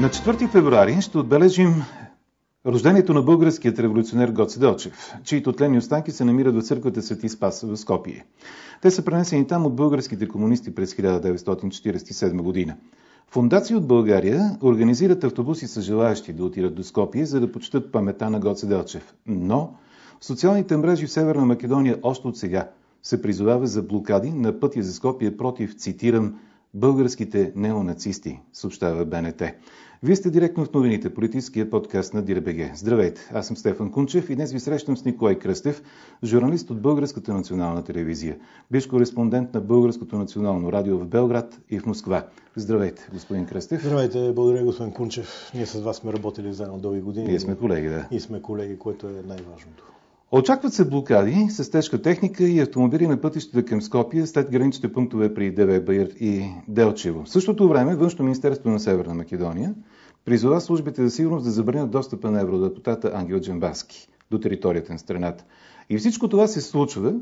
На 0.00 0.08
4 0.08 0.50
февруари 0.50 1.00
ще 1.00 1.18
отбележим 1.18 1.74
рождението 2.66 3.14
на 3.14 3.22
българският 3.22 3.78
революционер 3.78 4.30
Гоце 4.30 4.58
Делчев, 4.58 5.12
чието 5.24 5.52
тленни 5.52 5.78
останки 5.78 6.10
се 6.10 6.24
намират 6.24 6.54
в 6.54 6.62
църквата 6.62 7.02
Свети 7.02 7.28
Спас 7.28 7.62
в 7.62 7.76
Скопие. 7.76 8.26
Те 8.82 8.90
са 8.90 9.04
пренесени 9.04 9.46
там 9.46 9.66
от 9.66 9.76
българските 9.76 10.28
комунисти 10.28 10.74
през 10.74 10.94
1947 10.94 12.42
година. 12.42 12.76
Фундации 13.30 13.76
от 13.76 13.86
България 13.86 14.58
организират 14.62 15.24
автобуси 15.24 15.66
с 15.66 15.82
желаящи 15.82 16.32
да 16.32 16.44
отидат 16.44 16.74
до 16.74 16.82
Скопие, 16.82 17.26
за 17.26 17.40
да 17.40 17.52
почитат 17.52 17.92
памета 17.92 18.30
на 18.30 18.40
Гоце 18.40 18.66
Делчев. 18.66 19.14
Но 19.26 19.74
социалните 20.20 20.76
мрежи 20.76 21.06
в 21.06 21.12
Северна 21.12 21.46
Македония 21.46 21.98
още 22.02 22.28
от 22.28 22.36
сега 22.36 22.68
се 23.02 23.22
призовава 23.22 23.66
за 23.66 23.82
блокади 23.82 24.30
на 24.30 24.60
пътя 24.60 24.82
за 24.82 24.92
Скопие 24.92 25.36
против, 25.36 25.76
цитирам, 25.76 26.34
българските 26.74 27.52
неонацисти, 27.56 28.40
съобщава 28.52 29.04
БНТ. 29.04 29.42
Вие 30.02 30.16
сте 30.16 30.30
директно 30.30 30.64
в 30.64 30.72
новините, 30.72 31.14
политическия 31.14 31.70
подкаст 31.70 32.14
на 32.14 32.22
Дирбеге. 32.22 32.72
Здравейте, 32.74 33.30
аз 33.34 33.46
съм 33.46 33.56
Стефан 33.56 33.92
Кунчев 33.92 34.30
и 34.30 34.34
днес 34.34 34.52
ви 34.52 34.60
срещам 34.60 34.96
с 34.96 35.04
Николай 35.04 35.38
Кръстев, 35.38 35.82
журналист 36.24 36.70
от 36.70 36.80
Българската 36.80 37.34
национална 37.34 37.84
телевизия, 37.84 38.36
биш 38.70 38.86
кореспондент 38.86 39.54
на 39.54 39.60
Българското 39.60 40.18
национално 40.18 40.72
радио 40.72 40.98
в 40.98 41.06
Белград 41.06 41.60
и 41.70 41.78
в 41.78 41.86
Москва. 41.86 42.26
Здравейте, 42.56 43.08
господин 43.12 43.46
Кръстев. 43.46 43.82
Здравейте, 43.82 44.32
благодаря, 44.34 44.64
господин 44.64 44.92
Кунчев. 44.92 45.50
Ние 45.54 45.66
с 45.66 45.80
вас 45.80 45.96
сме 45.96 46.12
работили 46.12 46.52
заедно 46.52 46.78
дълги 46.78 47.00
години. 47.00 47.28
Ние 47.28 47.40
сме 47.40 47.56
колеги, 47.56 47.88
да. 47.88 48.08
И 48.10 48.20
сме 48.20 48.42
колеги, 48.42 48.78
което 48.78 49.06
е 49.06 49.22
най-важното. 49.26 49.97
Очакват 50.32 50.72
се 50.72 50.88
блокади 50.88 51.46
с 51.50 51.70
тежка 51.70 52.02
техника 52.02 52.44
и 52.44 52.60
автомобили 52.60 53.06
на 53.06 53.20
пътищата 53.20 53.64
към 53.64 53.82
Скопия 53.82 54.26
след 54.26 54.50
граничните 54.50 54.92
пунктове 54.92 55.34
при 55.34 55.50
Деве 55.50 55.80
Байер 55.80 56.06
и 56.20 56.50
Делчево. 56.68 57.24
В 57.24 57.28
същото 57.28 57.68
време 57.68 57.96
Външно 57.96 58.24
министерство 58.24 58.70
на 58.70 58.80
Северна 58.80 59.14
Македония 59.14 59.74
призова 60.24 60.60
службите 60.60 61.02
за 61.02 61.10
сигурност 61.10 61.44
да 61.44 61.50
забранят 61.50 61.90
достъпа 61.90 62.30
на 62.30 62.40
евродепутата 62.40 63.10
Ангел 63.14 63.40
Джамбаски 63.40 64.08
до 64.30 64.40
територията 64.40 64.92
на 64.92 64.98
страната. 64.98 65.44
И 65.90 65.98
всичко 65.98 66.28
това 66.28 66.46
се 66.46 66.60
случва 66.60 67.14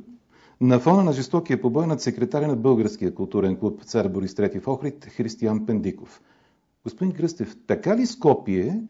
на 0.60 0.78
фона 0.78 1.04
на 1.04 1.12
жестокия 1.12 1.60
побой 1.60 1.86
над 1.86 2.00
секретаря 2.00 2.48
на 2.48 2.56
Българския 2.56 3.14
културен 3.14 3.56
клуб 3.56 3.84
Цар 3.84 4.08
Борис 4.08 4.34
III 4.34 4.60
в 4.60 4.68
Охрид 4.68 5.04
Християн 5.04 5.66
Пендиков. 5.66 6.20
Господин 6.84 7.12
Кръстев, 7.14 7.56
така 7.66 7.96
ли 7.96 8.06
Скопие 8.06 8.82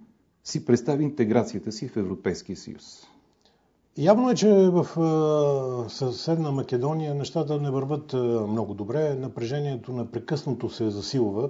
си 0.44 0.64
представи 0.64 1.04
интеграцията 1.04 1.72
си 1.72 1.88
в 1.88 1.96
Европейския 1.96 2.56
съюз? 2.56 3.06
Явно 3.98 4.30
е, 4.30 4.34
че 4.34 4.48
в 4.52 4.86
съседна 5.88 6.52
Македония 6.52 7.14
нещата 7.14 7.60
не 7.60 7.70
върват 7.70 8.12
много 8.48 8.74
добре. 8.74 9.14
Напрежението 9.14 9.92
непрекъснато 9.92 10.70
се 10.70 10.90
засилва 10.90 11.48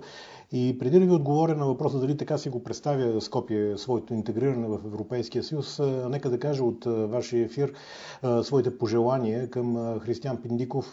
и 0.52 0.76
преди 0.78 1.00
да 1.00 1.06
ви 1.06 1.12
отговоря 1.12 1.54
на 1.56 1.66
въпроса 1.66 2.00
дали 2.00 2.16
така 2.16 2.38
си 2.38 2.48
го 2.48 2.62
представя 2.62 3.20
Скопие 3.20 3.78
своето 3.78 4.14
интегриране 4.14 4.66
в 4.68 4.80
Европейския 4.86 5.44
съюз, 5.44 5.80
нека 6.10 6.30
да 6.30 6.38
кажа 6.38 6.64
от 6.64 6.84
вашия 6.86 7.44
ефир 7.44 7.72
своите 8.42 8.78
пожелания 8.78 9.50
към 9.50 9.98
Християн 10.00 10.42
Пиндиков 10.42 10.92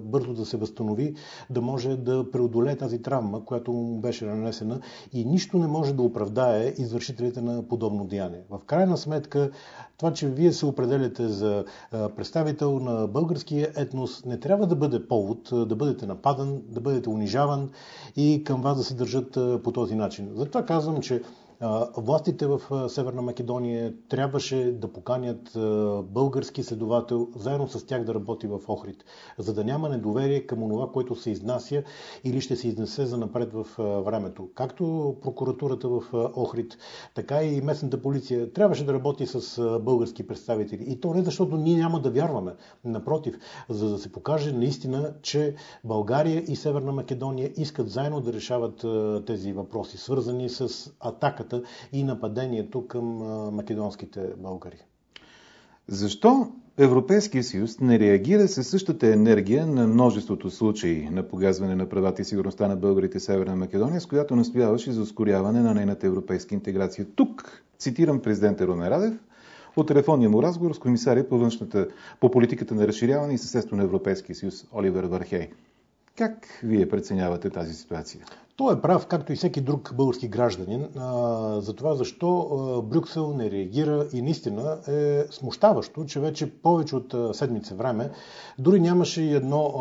бързо 0.00 0.34
да 0.34 0.46
се 0.46 0.56
възстанови, 0.56 1.14
да 1.50 1.60
може 1.60 1.96
да 1.96 2.30
преодолее 2.30 2.76
тази 2.76 3.02
травма, 3.02 3.44
която 3.44 3.72
му 3.72 4.00
беше 4.00 4.24
нанесена 4.24 4.80
и 5.12 5.24
нищо 5.24 5.58
не 5.58 5.66
може 5.66 5.94
да 5.94 6.02
оправдае 6.02 6.74
извършителите 6.78 7.40
на 7.40 7.68
подобно 7.68 8.04
деяние. 8.04 8.40
В 8.50 8.60
крайна 8.66 8.96
сметка, 8.96 9.50
това, 9.96 10.12
че 10.12 10.28
вие 10.28 10.52
се 10.52 10.66
определяте 10.66 11.28
за 11.28 11.64
представител 11.90 12.78
на 12.78 13.06
българския 13.06 13.68
етнос, 13.76 14.24
не 14.24 14.40
трябва 14.40 14.66
да 14.66 14.76
бъде 14.76 15.08
повод 15.08 15.48
да 15.68 15.76
бъдете 15.76 16.06
нападан, 16.06 16.62
да 16.68 16.80
бъдете 16.80 17.08
унижаван 17.08 17.70
и 18.16 18.44
към 18.44 18.62
вас 18.62 18.76
да 18.76 18.84
се 18.84 18.93
се 18.94 18.98
държат 18.98 19.62
по 19.62 19.72
този 19.72 19.94
начин. 19.94 20.30
Затова 20.34 20.66
казвам, 20.66 21.00
че 21.00 21.22
Властите 21.96 22.46
в 22.46 22.60
Северна 22.88 23.22
Македония 23.22 23.94
трябваше 24.08 24.72
да 24.72 24.88
поканят 24.92 25.50
български 26.04 26.62
следовател 26.62 27.28
заедно 27.36 27.68
с 27.68 27.86
тях 27.86 28.04
да 28.04 28.14
работи 28.14 28.46
в 28.46 28.60
Охрид, 28.68 29.04
за 29.38 29.54
да 29.54 29.64
няма 29.64 29.88
недоверие 29.88 30.40
към 30.40 30.58
това, 30.68 30.92
което 30.92 31.14
се 31.14 31.30
изнася 31.30 31.82
или 32.24 32.40
ще 32.40 32.56
се 32.56 32.68
изнесе 32.68 33.06
за 33.06 33.16
напред 33.18 33.52
в 33.52 33.66
времето. 34.04 34.48
Както 34.54 35.16
прокуратурата 35.22 35.88
в 35.88 36.02
Охрид, 36.36 36.76
така 37.14 37.42
и 37.42 37.60
местната 37.60 38.02
полиция 38.02 38.52
трябваше 38.52 38.84
да 38.86 38.92
работи 38.92 39.26
с 39.26 39.60
български 39.80 40.26
представители. 40.26 40.84
И 40.88 41.00
то 41.00 41.14
не 41.14 41.22
защото 41.22 41.56
ние 41.56 41.76
няма 41.76 42.00
да 42.00 42.10
вярваме. 42.10 42.54
Напротив, 42.84 43.38
за 43.68 43.90
да 43.90 43.98
се 43.98 44.12
покаже 44.12 44.52
наистина, 44.52 45.12
че 45.22 45.54
България 45.84 46.44
и 46.48 46.56
Северна 46.56 46.92
Македония 46.92 47.50
искат 47.56 47.90
заедно 47.90 48.20
да 48.20 48.32
решават 48.32 48.84
тези 49.26 49.52
въпроси, 49.52 49.98
свързани 49.98 50.48
с 50.48 50.90
атаката 51.00 51.53
атаката 51.54 51.68
и 51.92 52.04
нападението 52.04 52.86
към 52.86 53.04
македонските 53.54 54.20
българи. 54.38 54.76
Защо 55.88 56.52
Европейския 56.78 57.44
съюз 57.44 57.80
не 57.80 57.98
реагира 57.98 58.48
със 58.48 58.68
същата 58.68 59.06
енергия 59.06 59.66
на 59.66 59.86
множеството 59.86 60.50
случаи 60.50 61.08
на 61.10 61.22
погазване 61.22 61.74
на 61.74 61.88
правата 61.88 62.22
и 62.22 62.24
сигурността 62.24 62.68
на 62.68 62.76
българите 62.76 63.18
в 63.18 63.22
Северна 63.22 63.56
Македония, 63.56 64.00
с 64.00 64.06
която 64.06 64.36
настояваше 64.36 64.92
за 64.92 65.02
ускоряване 65.02 65.60
на 65.60 65.74
нейната 65.74 66.06
европейска 66.06 66.54
интеграция? 66.54 67.06
Тук 67.16 67.62
цитирам 67.78 68.20
президента 68.20 68.66
Румен 68.66 68.88
Радев 68.88 69.14
от 69.76 69.88
телефонния 69.88 70.30
му 70.30 70.42
разговор 70.42 70.74
с 70.74 70.78
комисария 70.78 71.28
по, 71.28 71.38
външната, 71.38 71.88
по 72.20 72.30
политиката 72.30 72.74
на 72.74 72.88
разширяване 72.88 73.34
и 73.34 73.38
съседство 73.38 73.76
на 73.76 73.82
Европейския 73.82 74.36
съюз 74.36 74.66
Оливер 74.72 75.04
Вархей. 75.04 75.48
Как 76.18 76.46
вие 76.62 76.88
преценявате 76.88 77.50
тази 77.50 77.74
ситуация? 77.74 78.24
Той 78.56 78.74
е 78.74 78.80
прав, 78.80 79.06
както 79.06 79.32
и 79.32 79.36
всеки 79.36 79.60
друг 79.60 79.94
български 79.94 80.28
гражданин, 80.28 80.88
за 81.58 81.74
това 81.76 81.94
защо 81.94 82.82
Брюксел 82.86 83.32
не 83.36 83.50
реагира 83.50 84.06
и 84.12 84.22
наистина 84.22 84.78
е 84.88 85.24
смущаващо, 85.30 86.04
че 86.04 86.20
вече 86.20 86.50
повече 86.50 86.96
от 86.96 87.14
седмица 87.36 87.74
време 87.74 88.10
дори 88.58 88.80
нямаше 88.80 89.22
и 89.22 89.34
едно 89.34 89.72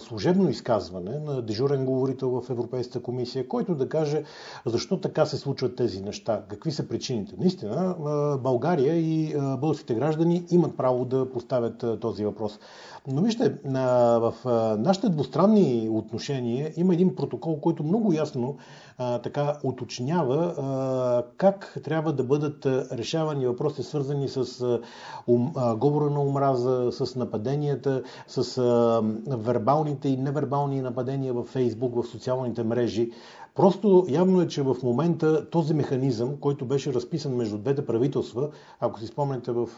служебно 0.00 0.48
изказване 0.50 1.18
на 1.18 1.42
дежурен 1.42 1.84
говорител 1.84 2.40
в 2.40 2.50
Европейската 2.50 3.02
комисия, 3.02 3.48
който 3.48 3.74
да 3.74 3.88
каже 3.88 4.24
защо 4.66 5.00
така 5.00 5.26
се 5.26 5.36
случват 5.36 5.76
тези 5.76 6.02
неща, 6.02 6.42
какви 6.48 6.72
са 6.72 6.88
причините. 6.88 7.34
Наистина, 7.38 7.96
България 8.42 8.94
и 8.96 9.34
българските 9.58 9.94
граждани 9.94 10.44
имат 10.50 10.76
право 10.76 11.04
да 11.04 11.32
поставят 11.32 12.00
този 12.00 12.24
въпрос. 12.24 12.58
Но 13.06 13.22
вижте, 13.22 13.54
в 13.64 14.34
нашите 14.78 15.08
двустранни 15.08 15.88
отношения 15.92 16.72
има 16.76 16.94
един 16.94 17.16
протокол, 17.16 17.60
който 17.60 17.84
много 17.84 18.12
ясно 18.12 18.56
така 18.98 19.58
уточнява 19.64 20.54
как 21.36 21.78
трябва 21.84 22.12
да 22.12 22.24
бъдат 22.24 22.66
решавани 22.92 23.46
въпроси, 23.46 23.82
свързани 23.82 24.28
с 24.28 24.78
говора 25.76 26.10
на 26.10 26.22
омраза, 26.22 26.88
с 26.92 27.16
нападенията, 27.16 28.02
с 28.26 28.62
вербалните 29.28 30.08
и 30.08 30.16
невербални 30.16 30.80
нападения 30.82 31.32
в 31.32 31.44
Фейсбук, 31.44 31.94
в 31.94 32.06
социалните 32.06 32.62
мрежи. 32.62 33.10
Просто 33.54 34.06
явно 34.08 34.40
е, 34.40 34.48
че 34.48 34.62
в 34.62 34.76
момента 34.82 35.50
този 35.50 35.74
механизъм, 35.74 36.36
който 36.36 36.64
беше 36.64 36.94
разписан 36.94 37.36
между 37.36 37.58
двете 37.58 37.86
правителства, 37.86 38.48
ако 38.80 39.00
си 39.00 39.06
спомняте 39.06 39.52
в 39.52 39.68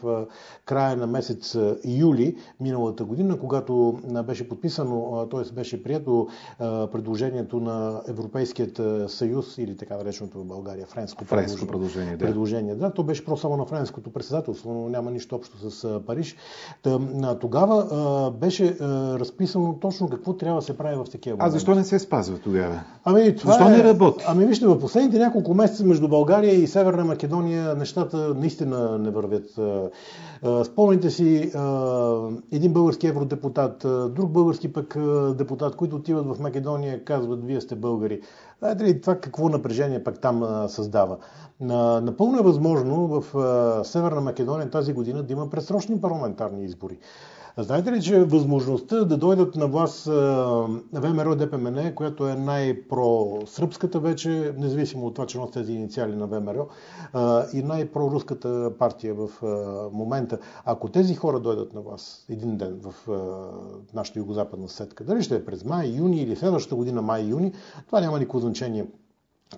края 0.65 0.97
на 0.97 1.07
месец 1.07 1.57
юли 1.85 2.37
миналата 2.59 3.05
година, 3.05 3.39
когато 3.39 3.99
беше 4.25 4.49
подписано, 4.49 5.27
т.е. 5.31 5.53
беше 5.53 5.83
прието 5.83 6.27
предложението 6.59 7.59
на 7.59 8.01
Европейският 8.07 8.81
съюз 9.07 9.57
или 9.57 9.77
така 9.77 9.97
нареченото 9.97 10.39
в 10.39 10.45
България 10.45 10.85
френско, 10.85 11.25
френско 11.25 11.67
предложение. 11.67 12.17
Да. 12.17 12.25
предложение. 12.25 12.75
Да, 12.75 12.93
то 12.93 13.03
беше 13.03 13.25
просто 13.25 13.41
само 13.41 13.57
на 13.57 13.65
френското 13.65 14.09
председателство, 14.09 14.73
но 14.73 14.89
няма 14.89 15.11
нищо 15.11 15.35
общо 15.35 15.71
с 15.71 15.99
Париж. 16.05 16.35
Тогава 17.39 18.31
беше 18.31 18.77
разписано 18.79 19.79
точно 19.79 20.09
какво 20.09 20.33
трябва 20.33 20.59
да 20.59 20.65
се 20.65 20.77
прави 20.77 20.95
в 20.95 21.05
такива 21.11 21.37
моменти. 21.37 21.49
А 21.49 21.51
защо 21.51 21.75
не 21.75 21.83
се 21.83 21.99
спазва 21.99 22.37
тогава? 22.37 22.81
Ами, 23.03 23.35
това 23.35 23.53
защо 23.53 23.65
защо 23.65 23.83
не 23.83 23.83
работи? 23.83 24.23
Ами 24.27 24.45
вижте, 24.45 24.67
в 24.67 24.79
последните 24.79 25.17
няколко 25.17 25.53
месеца 25.53 25.85
между 25.85 26.07
България 26.07 26.53
и 26.53 26.67
Северна 26.67 27.05
Македония 27.05 27.75
нещата 27.75 28.33
наистина 28.35 28.97
не 28.99 29.09
вървят. 29.09 29.59
Спомните 30.63 31.09
си 31.09 31.51
един 32.51 32.73
български 32.73 33.07
евродепутат, 33.07 33.85
друг 34.15 34.31
български 34.31 34.73
пък 34.73 34.97
депутат, 35.37 35.75
които 35.75 35.95
отиват 35.95 36.25
в 36.25 36.39
Македония, 36.39 37.03
казват, 37.03 37.45
вие 37.45 37.61
сте 37.61 37.75
българи. 37.75 38.21
Знаете 38.59 38.83
ли 38.83 39.01
това 39.01 39.15
какво 39.15 39.49
напрежение 39.49 40.03
пък 40.03 40.19
там 40.19 40.65
създава? 40.69 41.17
Напълно 42.01 42.39
е 42.39 42.43
възможно 42.43 43.07
в 43.07 43.23
Северна 43.85 44.21
Македония 44.21 44.69
тази 44.69 44.93
година 44.93 45.23
да 45.23 45.33
има 45.33 45.49
пресрочни 45.49 46.01
парламентарни 46.01 46.63
избори. 46.65 46.99
Знаете 47.57 47.91
ли, 47.91 48.01
че 48.01 48.23
възможността 48.23 49.05
да 49.05 49.17
дойдат 49.17 49.55
на 49.55 49.67
власт 49.67 50.05
ВМРО 50.93 51.35
ДПМН, 51.35 51.95
която 51.95 52.27
е 52.27 52.35
най-про-сръбската 52.35 53.99
вече, 53.99 54.53
независимо 54.57 55.05
от 55.05 55.15
това, 55.15 55.27
че 55.27 55.37
носи 55.37 55.53
тези 55.53 55.73
инициали 55.73 56.15
на 56.15 56.27
ВМРО, 56.27 56.67
и 57.53 57.63
най-проруската 57.63 58.71
партия 58.79 59.15
в 59.15 59.29
момента, 59.93 60.37
ако 60.65 60.89
тези 60.89 61.15
хора 61.15 61.39
дойдат 61.39 61.73
на 61.73 61.81
власт 61.81 62.29
един 62.29 62.57
ден 62.57 62.81
в 62.81 62.93
нашата 63.93 64.19
югозападна 64.19 64.69
сетка, 64.69 65.03
дали 65.03 65.23
ще 65.23 65.35
е 65.35 65.45
през 65.45 65.65
май, 65.65 65.87
юни 65.87 66.21
или 66.21 66.35
следващата 66.35 66.75
година 66.75 67.01
май, 67.01 67.23
юни, 67.23 67.53
това 67.87 68.01
няма 68.01 68.19
никакво 68.19 68.39
значение. 68.39 68.85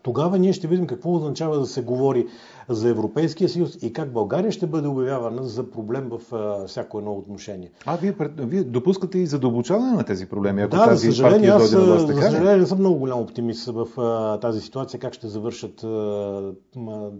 Тогава 0.04 0.40
ние 0.40 0.54
ще 0.54 0.68
видим 0.68 0.88
какво 0.88 1.16
означава 1.16 1.60
да 1.60 1.66
се 1.66 1.82
говори 1.82 2.28
за 2.70 2.90
Европейския 2.90 3.50
съюз 3.50 3.78
и 3.82 3.94
как 3.94 4.12
България 4.12 4.52
ще 4.52 4.68
бъде 4.68 4.88
обявявана 4.88 5.44
за 5.44 5.72
проблем 5.72 6.10
в 6.10 6.36
а, 6.36 6.68
всяко 6.68 6.98
едно 6.98 7.14
отношение. 7.14 7.72
А, 7.86 7.98
вие, 7.98 8.16
вие 8.38 8.64
допускате 8.64 9.20
и 9.20 9.26
задълбочаване 9.26 9.92
на 9.92 10.04
тези 10.04 10.26
проблеми, 10.26 10.62
ако 10.62 10.76
да, 10.76 10.86
тази 10.86 11.08
за 11.08 11.12
съжаление, 11.12 11.50
аз, 11.50 11.72
дойде 11.72 11.88
на 11.88 11.94
власт, 11.94 12.08
за 12.08 12.14
така 12.14 12.28
ли? 12.28 12.32
съжаление, 12.32 12.58
не 12.58 12.66
съм 12.66 12.80
много 12.80 13.00
голям 13.00 13.20
оптимист 13.20 13.66
в 13.66 13.88
а, 13.98 14.40
тази 14.40 14.62
ситуация, 14.62 15.00
как 15.00 15.14
ще 15.14 15.28
завършат 15.28 15.84
а, 15.84 16.54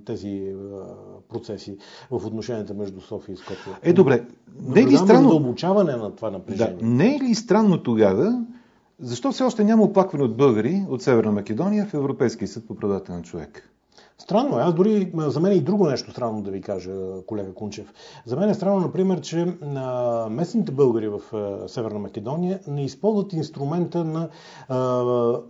тези 0.06 0.54
а, 0.56 0.84
процеси 1.30 1.78
в 2.12 2.26
отношенията 2.26 2.74
между 2.74 3.02
София 3.02 3.34
и 3.34 3.38
Скопие. 3.38 3.74
Е, 3.84 3.94
добре. 3.94 4.24
Не 4.62 4.82
е 4.82 4.86
ли 4.86 4.98
странно, 4.98 5.30
задълбочаване 5.30 5.96
на 5.96 6.16
това 6.16 6.30
да, 6.30 6.38
напрежение. 6.38 6.78
не 6.82 7.16
е 7.16 7.20
ли 7.20 7.36
странно 7.36 7.84
тогава, 7.84 8.46
защо 9.00 9.32
все 9.32 9.44
още 9.44 9.64
няма 9.64 9.84
оплакване 9.84 10.24
от 10.24 10.38
българи 10.38 10.86
от 10.90 11.02
Северна 11.02 11.32
Македония 11.32 11.86
в 11.86 11.94
Европейския 11.94 12.48
съд 12.48 12.68
по 12.68 12.76
правата 12.76 13.14
на 13.14 13.22
човек? 13.22 13.70
Странно 14.18 14.60
е. 14.60 14.62
Аз 14.62 14.74
дори, 14.74 15.12
за 15.16 15.40
мен 15.40 15.52
е 15.52 15.56
и 15.56 15.62
друго 15.62 15.88
нещо 15.88 16.12
странно 16.12 16.42
да 16.42 16.52
ви 16.52 16.62
кажа, 16.62 16.92
колега 17.26 17.54
Кунчев. 17.54 17.94
За 18.26 18.38
мен 18.38 18.50
е 18.50 18.54
странно, 18.54 18.80
например, 18.80 19.22
че 19.22 19.58
местните 20.30 20.72
българи 20.72 21.08
в 21.08 21.22
Северна 21.68 22.00
Македония 22.00 22.60
не 22.68 22.86
използват 22.86 23.34
инструмента 23.34 24.04
на 24.04 24.30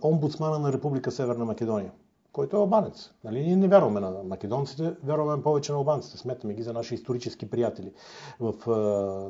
омбудсмана 0.04 0.58
на 0.58 0.72
Република 0.72 1.10
Северна 1.10 1.44
Македония, 1.44 1.90
който 2.38 2.56
е 2.56 2.60
албанец. 2.60 3.10
Нали? 3.24 3.40
Ние 3.40 3.56
не 3.56 3.68
вярваме 3.68 4.00
на 4.00 4.12
македонците, 4.24 4.94
вярваме 5.04 5.42
повече 5.42 5.72
на 5.72 5.78
албанците. 5.78 6.18
Сметаме 6.18 6.54
ги 6.54 6.62
за 6.62 6.72
наши 6.72 6.94
исторически 6.94 7.50
приятели 7.50 7.92
в, 8.40 8.54
а, 8.70 8.72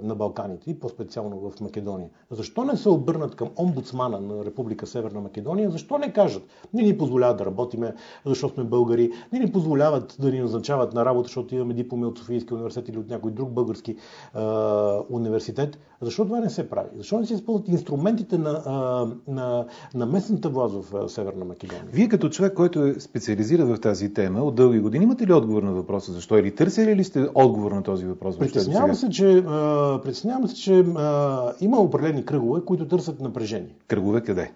на 0.06 0.14
Балканите 0.14 0.70
и 0.70 0.78
по-специално 0.78 1.50
в 1.50 1.60
Македония. 1.60 2.10
Защо 2.30 2.64
не 2.64 2.76
се 2.76 2.88
обърнат 2.88 3.34
към 3.34 3.48
омбудсмана 3.58 4.20
на 4.20 4.44
Република 4.44 4.86
Северна 4.86 5.20
Македония? 5.20 5.70
Защо 5.70 5.98
не 5.98 6.12
кажат? 6.12 6.42
Не 6.74 6.82
ни 6.82 6.98
позволяват 6.98 7.36
да 7.36 7.46
работиме, 7.46 7.94
защото 8.26 8.54
сме 8.54 8.64
българи, 8.64 9.10
не 9.32 9.38
ни 9.38 9.52
позволяват 9.52 10.16
да 10.20 10.30
ни 10.30 10.40
назначават 10.40 10.94
на 10.94 11.04
работа, 11.04 11.26
защото 11.26 11.54
имаме 11.54 11.74
дипломи 11.74 12.06
от 12.06 12.18
Софийския 12.18 12.54
университет 12.54 12.88
или 12.88 12.98
от 12.98 13.10
някой 13.10 13.30
друг 13.30 13.50
български 13.50 13.96
а, 14.34 15.02
университет. 15.10 15.78
Защо 16.00 16.24
това 16.24 16.40
не 16.40 16.50
се 16.50 16.70
прави? 16.70 16.88
Защо 16.96 17.18
не 17.18 17.26
се 17.26 17.34
използват 17.34 17.68
инструментите 17.68 18.38
на, 18.38 18.62
а, 18.66 19.06
на, 19.32 19.66
на 19.94 20.06
местната 20.06 20.48
власт 20.48 20.74
в 20.74 20.94
а, 20.94 21.08
Северна 21.08 21.44
Македония? 21.44 21.84
Вие 21.92 22.08
като 22.08 22.28
човек, 22.28 22.54
който 22.54 22.97
е 22.98 23.00
специализира 23.00 23.66
в 23.66 23.80
тази 23.80 24.14
тема 24.14 24.40
от 24.40 24.54
дълги 24.54 24.80
години, 24.80 25.04
имате 25.04 25.26
ли 25.26 25.32
отговор 25.32 25.62
на 25.62 25.72
въпроса 25.72 26.12
защо? 26.12 26.38
Или 26.38 26.54
търсили 26.54 26.96
ли 26.96 27.04
сте 27.04 27.28
отговор 27.34 27.72
на 27.72 27.82
този 27.82 28.06
въпрос? 28.06 28.38
Притеснявам 28.38 28.94
се, 28.94 29.10
че, 29.10 29.44
а, 29.46 30.00
притеснявам 30.02 30.48
се, 30.48 30.54
че 30.54 30.84
а, 30.96 31.52
има 31.60 31.78
определени 31.78 32.24
кръгове, 32.24 32.60
които 32.64 32.88
търсят 32.88 33.20
напрежение. 33.20 33.74
Кръгове 33.86 34.20
къде? 34.20 34.52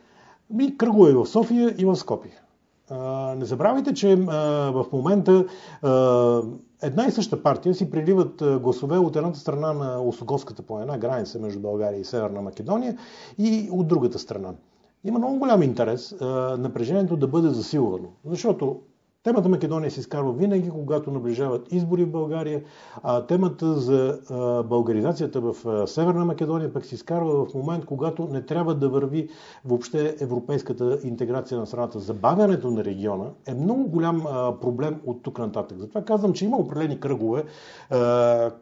И 0.60 0.76
кръгове 0.76 1.12
в 1.12 1.26
София, 1.26 1.74
и 1.78 1.84
в 1.84 1.96
Скопие. 1.96 2.40
А, 2.90 3.34
не 3.34 3.44
забравяйте, 3.44 3.94
че 3.94 4.12
а, 4.12 4.36
в 4.70 4.86
момента 4.92 5.44
а, 5.82 6.42
една 6.82 7.06
и 7.06 7.10
съща 7.10 7.42
партия 7.42 7.74
си 7.74 7.90
приливат 7.90 8.42
гласове 8.60 8.98
от 8.98 9.16
едната 9.16 9.38
страна 9.38 9.72
на 9.72 10.02
Осоговската 10.02 10.62
планина, 10.62 10.98
граница 10.98 11.38
между 11.38 11.60
България 11.60 12.00
и 12.00 12.04
Северна 12.04 12.42
Македония, 12.42 12.96
и 13.38 13.68
от 13.72 13.88
другата 13.88 14.18
страна. 14.18 14.52
Има 15.04 15.18
много 15.18 15.38
голям 15.38 15.62
интерес 15.62 16.14
напрежението 16.58 17.16
да 17.16 17.28
бъде 17.28 17.48
засилвано, 17.48 18.08
защото 18.24 18.80
Темата 19.24 19.48
Македония 19.48 19.90
се 19.90 20.00
изкарва 20.00 20.32
винаги, 20.32 20.70
когато 20.70 21.10
наближават 21.10 21.72
избори 21.72 22.04
в 22.04 22.10
България, 22.10 22.62
а 23.02 23.26
темата 23.26 23.74
за 23.74 24.18
българизацията 24.68 25.40
в 25.40 25.86
Северна 25.86 26.24
Македония 26.24 26.72
пък 26.72 26.84
се 26.84 26.94
изкарва 26.94 27.44
в 27.44 27.54
момент, 27.54 27.84
когато 27.84 28.28
не 28.28 28.42
трябва 28.42 28.74
да 28.74 28.88
върви 28.88 29.28
въобще 29.64 30.16
европейската 30.20 30.98
интеграция 31.04 31.58
на 31.58 31.66
страната. 31.66 31.98
Забавянето 31.98 32.70
на 32.70 32.84
региона 32.84 33.24
е 33.46 33.54
много 33.54 33.88
голям 33.88 34.22
проблем 34.60 35.00
от 35.06 35.22
тук 35.22 35.38
нататък. 35.38 35.78
Затова 35.78 36.02
казвам, 36.02 36.32
че 36.32 36.44
има 36.44 36.56
определени 36.56 37.00
кръгове 37.00 37.44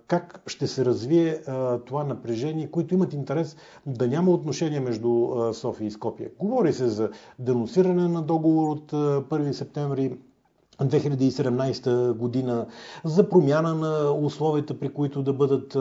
как 0.07 0.43
ще 0.47 0.67
се 0.67 0.85
развие 0.85 1.43
това 1.87 2.05
напрежение, 2.05 2.71
които 2.71 2.95
имат 2.95 3.13
интерес 3.13 3.57
да 3.87 4.09
няма 4.09 4.31
отношение 4.31 4.81
между 4.81 5.29
София 5.53 5.87
и 5.87 5.91
Скопия. 5.91 6.31
Говори 6.39 6.73
се 6.73 6.89
за 6.89 7.11
денонсиране 7.39 8.09
на 8.09 8.23
договор 8.23 8.69
от 8.69 8.93
а, 8.93 8.97
1 9.23 9.53
септември 9.53 10.17
2017 10.89 12.13
година 12.13 12.67
за 13.05 13.29
промяна 13.29 13.75
на 13.75 14.13
условията, 14.13 14.79
при 14.79 14.89
които 14.89 15.23
да 15.23 15.33
бъдат 15.33 15.77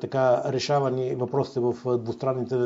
така 0.00 0.42
решавани 0.46 1.14
въпросите 1.14 1.60
в 1.60 1.98
двустранните 1.98 2.56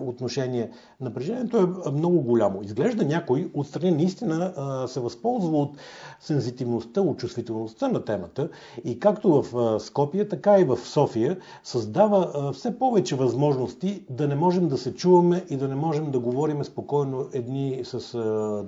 отношения. 0.00 0.70
Напрежението 1.00 1.82
е 1.86 1.90
много 1.90 2.20
голямо. 2.20 2.62
Изглежда 2.62 3.04
някой 3.04 3.50
отстрани 3.54 3.90
наистина 3.90 4.52
се 4.88 5.00
възползва 5.00 5.58
от 5.58 5.76
сензитивността, 6.20 7.00
от 7.00 7.18
чувствителността 7.18 7.88
на 7.88 8.04
темата 8.04 8.48
и 8.84 8.98
както 8.98 9.42
в 9.42 9.56
а, 9.56 9.80
Скопия, 9.80 10.28
така 10.28 10.60
и 10.60 10.64
в 10.64 10.76
София 10.76 11.36
създава 11.64 12.52
все 12.52 12.78
повече 12.78 13.16
възможности 13.16 14.04
да 14.10 14.28
не 14.28 14.34
можем 14.34 14.68
да 14.68 14.78
се 14.78 14.94
чуваме 14.94 15.44
и 15.50 15.56
да 15.56 15.68
не 15.68 15.74
можем 15.74 16.10
да 16.10 16.18
говорим 16.18 16.64
спокойно 16.64 17.26
едни 17.32 17.80
с 17.84 18.18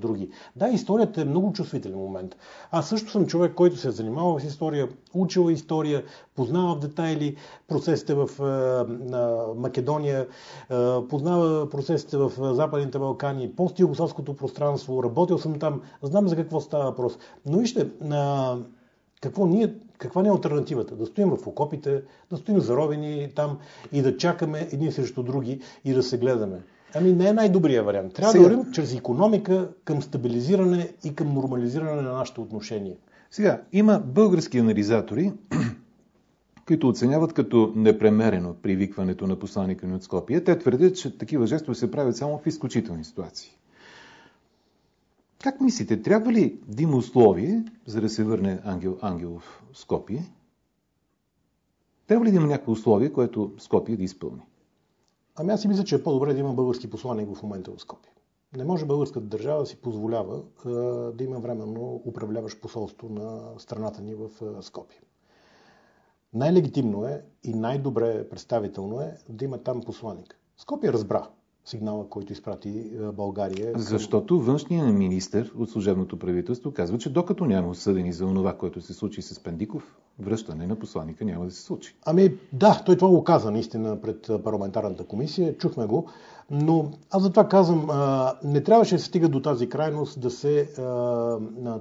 други. 0.00 0.30
Да, 0.56 0.68
историята 0.68 1.20
е 1.20 1.24
много 1.24 1.52
чувствителен 1.52 2.00
момент. 2.14 2.36
Аз 2.70 2.88
също 2.88 3.10
съм 3.10 3.26
човек, 3.26 3.54
който 3.54 3.76
се 3.76 3.88
е 3.88 3.90
занимавал 3.90 4.40
с 4.40 4.44
история, 4.44 4.88
учил 5.14 5.50
история, 5.50 6.04
познава 6.36 6.74
в 6.74 6.78
детайли 6.78 7.36
процесите 7.68 8.14
в 8.14 8.28
е, 8.40 9.60
Македония, 9.60 10.20
е, 10.20 10.26
познава 11.08 11.70
процесите 11.70 12.16
в 12.16 12.32
Западните 12.54 12.98
Балкани, 12.98 13.52
пост-югославското 13.56 14.36
пространство, 14.36 15.02
работил 15.02 15.38
съм 15.38 15.58
там, 15.58 15.82
знам 16.02 16.28
за 16.28 16.36
какво 16.36 16.60
става 16.60 16.84
въпрос. 16.84 17.18
Но 17.46 17.58
вижте, 17.58 17.90
какво 19.20 19.46
ние, 19.46 19.74
каква 19.98 20.22
ни 20.22 20.28
е 20.28 20.30
альтернативата? 20.30 20.96
Да 20.96 21.06
стоим 21.06 21.30
в 21.30 21.46
окопите, 21.46 22.02
да 22.30 22.36
стоим 22.36 22.60
заровени 22.60 23.30
там 23.36 23.58
и 23.92 24.02
да 24.02 24.16
чакаме 24.16 24.68
едни 24.72 24.92
срещу 24.92 25.22
други 25.22 25.60
и 25.84 25.92
да 25.92 26.02
се 26.02 26.18
гледаме. 26.18 26.62
Ами 26.94 27.12
не 27.12 27.28
е 27.28 27.32
най-добрия 27.32 27.82
вариант. 27.82 28.12
Трябва 28.14 28.32
Сега- 28.32 28.44
да 28.44 28.48
вървим 28.56 28.72
чрез 28.72 28.94
економика 28.94 29.68
към 29.84 30.02
стабилизиране 30.02 30.92
и 31.04 31.14
към 31.14 31.34
нормализиране 31.34 32.02
на 32.02 32.12
нашите 32.12 32.40
отношения. 32.40 32.96
Сега, 33.30 33.62
има 33.72 33.98
български 33.98 34.58
анализатори, 34.58 35.32
които 36.66 36.88
оценяват 36.88 37.32
като 37.32 37.72
непремерено 37.76 38.54
привикването 38.62 39.26
на 39.26 39.38
посланника 39.38 39.86
ни 39.86 39.94
от 39.94 40.02
Скопия. 40.02 40.44
Те 40.44 40.58
твърдят, 40.58 40.96
че 40.96 41.18
такива 41.18 41.46
жестове 41.46 41.74
се 41.74 41.90
правят 41.90 42.16
само 42.16 42.38
в 42.38 42.46
изключителни 42.46 43.04
ситуации. 43.04 43.58
Как 45.42 45.60
мислите, 45.60 46.02
трябва 46.02 46.32
ли 46.32 46.58
да 46.68 46.82
има 46.82 46.96
условие, 46.96 47.64
за 47.86 48.00
да 48.00 48.08
се 48.08 48.24
върне 48.24 48.58
Ангел 48.64 48.98
Ангелов 49.02 49.62
в 49.72 49.78
Скопие? 49.78 50.30
Трябва 52.06 52.26
ли 52.26 52.30
да 52.30 52.36
има 52.36 52.46
някакво 52.46 52.72
условие, 52.72 53.12
което 53.12 53.52
Скопие 53.58 53.96
да 53.96 54.02
изпълни? 54.02 54.42
Ами 55.36 55.52
аз 55.52 55.60
си 55.60 55.68
мисля, 55.68 55.84
че 55.84 55.94
е 55.94 56.02
по-добре 56.02 56.34
да 56.34 56.40
има 56.40 56.54
български 56.54 56.90
посланник 56.90 57.36
в 57.36 57.42
момента 57.42 57.70
в 57.70 57.80
Скопие. 57.80 58.12
Не 58.56 58.64
може 58.64 58.86
българската 58.86 59.26
държава 59.26 59.60
да 59.60 59.66
си 59.66 59.76
позволява 59.76 60.42
да 61.12 61.24
има 61.24 61.38
временно 61.38 62.02
управляващ 62.04 62.60
посолство 62.60 63.08
на 63.08 63.58
страната 63.58 64.02
ни 64.02 64.14
в 64.14 64.30
а, 64.42 64.62
Скопие. 64.62 65.00
Най-легитимно 66.32 67.06
е 67.06 67.24
и 67.42 67.54
най-добре 67.54 68.28
представително 68.28 69.00
е 69.00 69.16
да 69.28 69.44
има 69.44 69.58
там 69.58 69.82
посланник. 69.82 70.38
Скопие 70.56 70.92
разбра 70.92 71.28
сигнала, 71.64 72.08
който 72.08 72.32
изпрати 72.32 72.70
а, 73.02 73.12
България. 73.12 73.72
към- 73.72 73.80
Защото 73.80 74.40
външният 74.40 74.94
министр 74.94 75.44
от 75.58 75.70
служебното 75.70 76.18
правителство 76.18 76.72
казва, 76.72 76.98
че 76.98 77.10
докато 77.10 77.44
няма 77.46 77.68
осъдени 77.68 78.12
за 78.12 78.26
онова, 78.26 78.56
което 78.56 78.80
се 78.80 78.92
случи 78.94 79.22
с 79.22 79.40
Пендиков, 79.40 79.96
връщане 80.18 80.66
на 80.66 80.76
посланника 80.76 81.24
няма 81.24 81.44
да 81.44 81.50
се 81.50 81.62
случи. 81.62 81.96
Ами 82.06 82.34
да, 82.52 82.82
той 82.86 82.96
това 82.96 83.08
го 83.10 83.24
каза 83.24 83.50
наистина 83.50 84.00
пред 84.00 84.30
парламентарната 84.44 85.04
комисия, 85.04 85.56
чухме 85.56 85.86
го, 85.86 86.06
но 86.50 86.90
аз 87.10 87.22
затова 87.22 87.48
казвам, 87.48 87.88
не 88.44 88.62
трябваше 88.62 88.94
да 88.94 89.00
се 89.00 89.06
стига 89.06 89.28
до 89.28 89.40
тази 89.40 89.68
крайност 89.68 90.20
да 90.20 90.30
се 90.30 90.68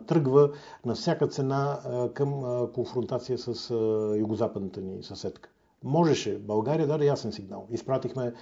тръгва 0.07 0.49
на 0.85 0.95
всяка 0.95 1.27
цена 1.27 1.79
към 2.13 2.43
конфронтация 2.73 3.37
с 3.37 3.73
югозападната 4.19 4.81
ни 4.81 5.03
съседка. 5.03 5.49
Можеше. 5.83 6.39
България 6.39 6.87
даде 6.87 7.05
ясен 7.05 7.31
сигнал. 7.31 7.67
Изпратихме 7.71 8.33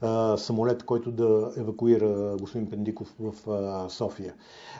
а, 0.00 0.36
самолет, 0.36 0.82
който 0.82 1.10
да 1.10 1.52
евакуира 1.56 2.36
господин 2.40 2.70
Пендиков 2.70 3.14
в 3.20 3.50
а, 3.50 3.88
София. 3.88 4.34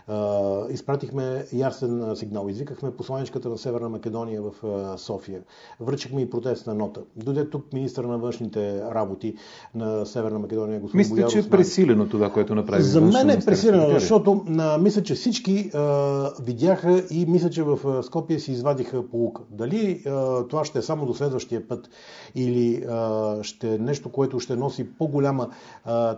А, 0.07 0.71
изпратихме 0.71 1.45
ясен 1.53 2.17
сигнал. 2.17 2.47
Извикахме 2.49 2.91
посланичката 2.91 3.49
на 3.49 3.59
Северна 3.59 3.89
Македония 3.89 4.43
в 4.43 4.67
а, 4.67 4.99
София. 4.99 5.41
Връчихме 5.81 6.21
и 6.21 6.31
протестна 6.31 6.75
нота. 6.75 7.01
Дойде 7.17 7.51
тук 7.51 7.73
министър 7.73 8.05
на 8.05 8.19
външните 8.19 8.81
работи 8.81 9.35
на 9.75 10.07
Северна 10.07 10.39
Македония, 10.39 10.81
господин 10.81 10.99
Мисля, 10.99 11.15
Бояр 11.15 11.29
че 11.29 11.39
е 11.39 11.51
пресилено 11.51 12.09
това, 12.09 12.33
което 12.33 12.55
направи 12.55 12.83
За 12.83 13.01
мен 13.01 13.31
е 13.31 13.39
пресилено, 13.45 13.91
защото 13.91 14.45
а, 14.59 14.79
мисля, 14.79 15.03
че 15.03 15.15
всички 15.15 15.71
а, 15.75 16.31
видяха 16.43 17.05
и 17.11 17.27
мисля, 17.27 17.51
че 17.51 17.63
в 17.63 17.79
а, 17.89 18.03
Скопие 18.03 18.39
си 18.39 18.53
извадиха 18.53 19.09
полука. 19.09 19.43
Дали 19.51 20.03
а, 20.07 20.45
това 20.49 20.65
ще 20.65 20.79
е 20.79 20.83
само 20.83 21.07
до 21.07 21.15
следващия 21.15 21.69
път 21.69 21.91
или 22.35 22.85
а, 22.89 23.43
ще 23.43 23.75
е 23.75 23.79
нещо, 23.79 24.09
което 24.09 24.41
ще 24.41 24.57
носи 24.57 24.87
по 24.99 25.08
по-голяма 25.09 25.49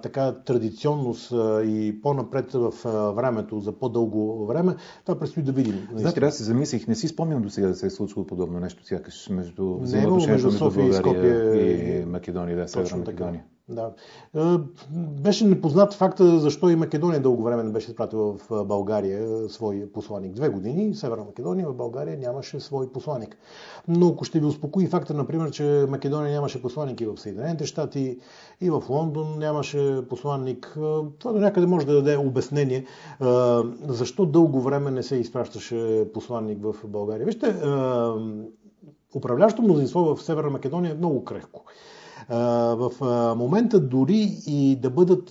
така 0.02 0.32
традиционност 0.32 1.32
и 1.64 1.98
по-напред 2.02 2.52
в 2.52 2.72
времето, 3.16 3.60
за 3.60 3.72
по-дълго 3.72 4.46
време, 4.46 4.76
това 5.04 5.18
предстои 5.18 5.42
да 5.42 5.52
видим. 5.52 5.88
Знаете, 5.94 6.24
аз 6.24 6.36
се 6.36 6.44
замислих, 6.44 6.88
не 6.88 6.94
си 6.94 7.08
спомням 7.08 7.42
до 7.42 7.50
сега 7.50 7.68
да 7.68 7.74
се 7.74 7.86
е 7.86 7.90
случило 7.90 8.26
подобно 8.26 8.60
нещо, 8.60 8.86
сякаш 8.86 9.28
между 9.28 9.78
взаимоотношението 9.78 10.46
между 10.46 10.58
София 10.58 10.88
и 10.88 10.92
Скопия 10.92 12.00
и 12.00 12.04
Македония, 12.04 12.56
да, 12.56 12.68
Северна 12.68 12.96
Македония. 12.96 13.44
Да. 13.70 13.92
Е, 14.36 14.58
беше 15.22 15.46
непознат 15.46 15.94
факта 15.94 16.38
защо 16.38 16.68
и 16.68 16.76
Македония 16.76 17.20
дълго 17.20 17.42
време 17.42 17.62
не 17.62 17.72
беше 17.72 17.90
изпратила 17.90 18.32
в 18.32 18.64
България 18.64 19.48
свой 19.48 19.86
посланник. 19.94 20.32
Две 20.32 20.48
години 20.48 20.94
Северна 20.94 21.24
Македония 21.24 21.68
в 21.68 21.74
България 21.74 22.18
нямаше 22.18 22.60
свой 22.60 22.92
посланник. 22.92 23.36
Но 23.88 24.08
ако 24.08 24.24
ще 24.24 24.40
ви 24.40 24.46
успокои 24.46 24.86
факта, 24.86 25.14
например, 25.14 25.50
че 25.50 25.86
Македония 25.88 26.32
нямаше 26.32 26.62
посланник 26.62 27.00
и 27.00 27.06
в 27.06 27.16
Съединените 27.16 27.66
щати, 27.66 28.18
и 28.60 28.70
в 28.70 28.82
Лондон 28.88 29.38
нямаше 29.38 30.02
посланник, 30.08 30.72
това 31.18 31.32
до 31.32 31.38
някъде 31.38 31.66
може 31.66 31.86
да 31.86 31.94
даде 31.94 32.16
обяснение 32.16 32.84
защо 33.88 34.26
дълго 34.26 34.60
време 34.60 34.90
не 34.90 35.02
се 35.02 35.16
изпращаше 35.16 36.08
посланник 36.14 36.58
в 36.62 36.74
България. 36.84 37.26
Вижте, 37.26 37.54
управляващо 39.14 39.62
мнозинство 39.62 40.14
в 40.14 40.22
Северна 40.22 40.50
Македония 40.50 40.92
е 40.92 40.96
много 40.96 41.24
крехко 41.24 41.64
в 42.28 42.90
момента 43.36 43.80
дори 43.80 44.36
и 44.46 44.76
да 44.82 44.90
бъдат 44.90 45.28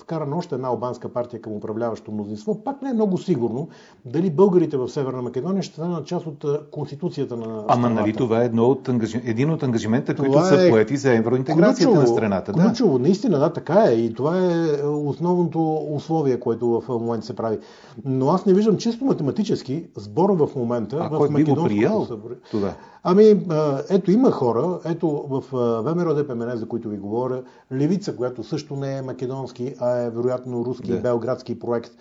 вкарана 0.00 0.36
още 0.36 0.54
една 0.54 0.68
албанска 0.68 1.08
партия 1.08 1.40
към 1.40 1.52
управляващо 1.52 2.12
мнозинство, 2.12 2.64
пак 2.64 2.82
не 2.82 2.90
е 2.90 2.94
много 2.94 3.18
сигурно 3.18 3.68
дали 4.04 4.30
българите 4.30 4.76
в 4.76 4.88
Северна 4.88 5.22
Македония 5.22 5.62
ще 5.62 5.74
станат 5.74 6.06
част 6.06 6.26
от 6.26 6.44
конституцията 6.70 7.36
на 7.36 7.44
страната. 7.44 7.66
Ама 7.68 7.90
нали 7.90 8.12
това 8.12 8.42
е 8.42 8.44
едно 8.44 8.64
от 8.64 8.88
ангажи... 8.88 9.20
един 9.24 9.50
от 9.50 9.62
ангажимента, 9.62 10.16
които 10.16 10.46
са 10.46 10.66
е 10.66 10.70
поети 10.70 10.96
за 10.96 11.14
евроинтеграцията 11.14 11.92
ключово, 11.92 12.00
на 12.00 12.06
страната. 12.06 12.52
Да. 12.52 12.66
Ключово, 12.68 12.98
наистина, 12.98 13.38
да, 13.38 13.52
така 13.52 13.84
е. 13.88 13.92
И 13.92 14.14
това 14.14 14.38
е 14.38 14.86
основното 14.86 15.74
условие, 15.90 16.40
което 16.40 16.80
в 16.80 16.88
момента 16.88 17.26
се 17.26 17.36
прави. 17.36 17.58
Но 18.04 18.28
аз 18.28 18.46
не 18.46 18.54
виждам 18.54 18.76
чисто 18.76 19.04
математически 19.04 19.84
сбора 19.96 20.32
в 20.32 20.48
момента 20.56 20.98
а 21.00 21.08
в 21.08 21.18
кой 21.18 21.28
би 21.28 21.44
го 21.44 21.64
приел 21.64 22.06
това? 22.50 22.72
Ами, 23.06 23.46
ето 23.90 24.10
има 24.10 24.30
хора, 24.30 24.80
ето 24.84 25.08
в 25.08 25.44
ВМРО 25.82 26.14
ДПМН, 26.14 26.56
за 26.56 26.68
които 26.68 26.88
ви 26.88 26.98
говоря, 26.98 27.42
Левица, 27.72 28.16
която 28.16 28.44
също 28.44 28.76
не 28.76 28.98
е 28.98 29.02
македонски, 29.02 29.74
а 29.80 29.96
е 29.98 30.10
вероятно 30.10 30.64
руски, 30.64 30.90
да. 30.92 31.00
белградски 31.00 31.58
проект. 31.58 31.92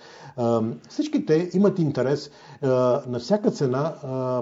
Всички 0.89 1.25
те 1.25 1.49
имат 1.53 1.79
интерес 1.79 2.31
на 3.07 3.19
всяка 3.19 3.51
цена 3.51 3.93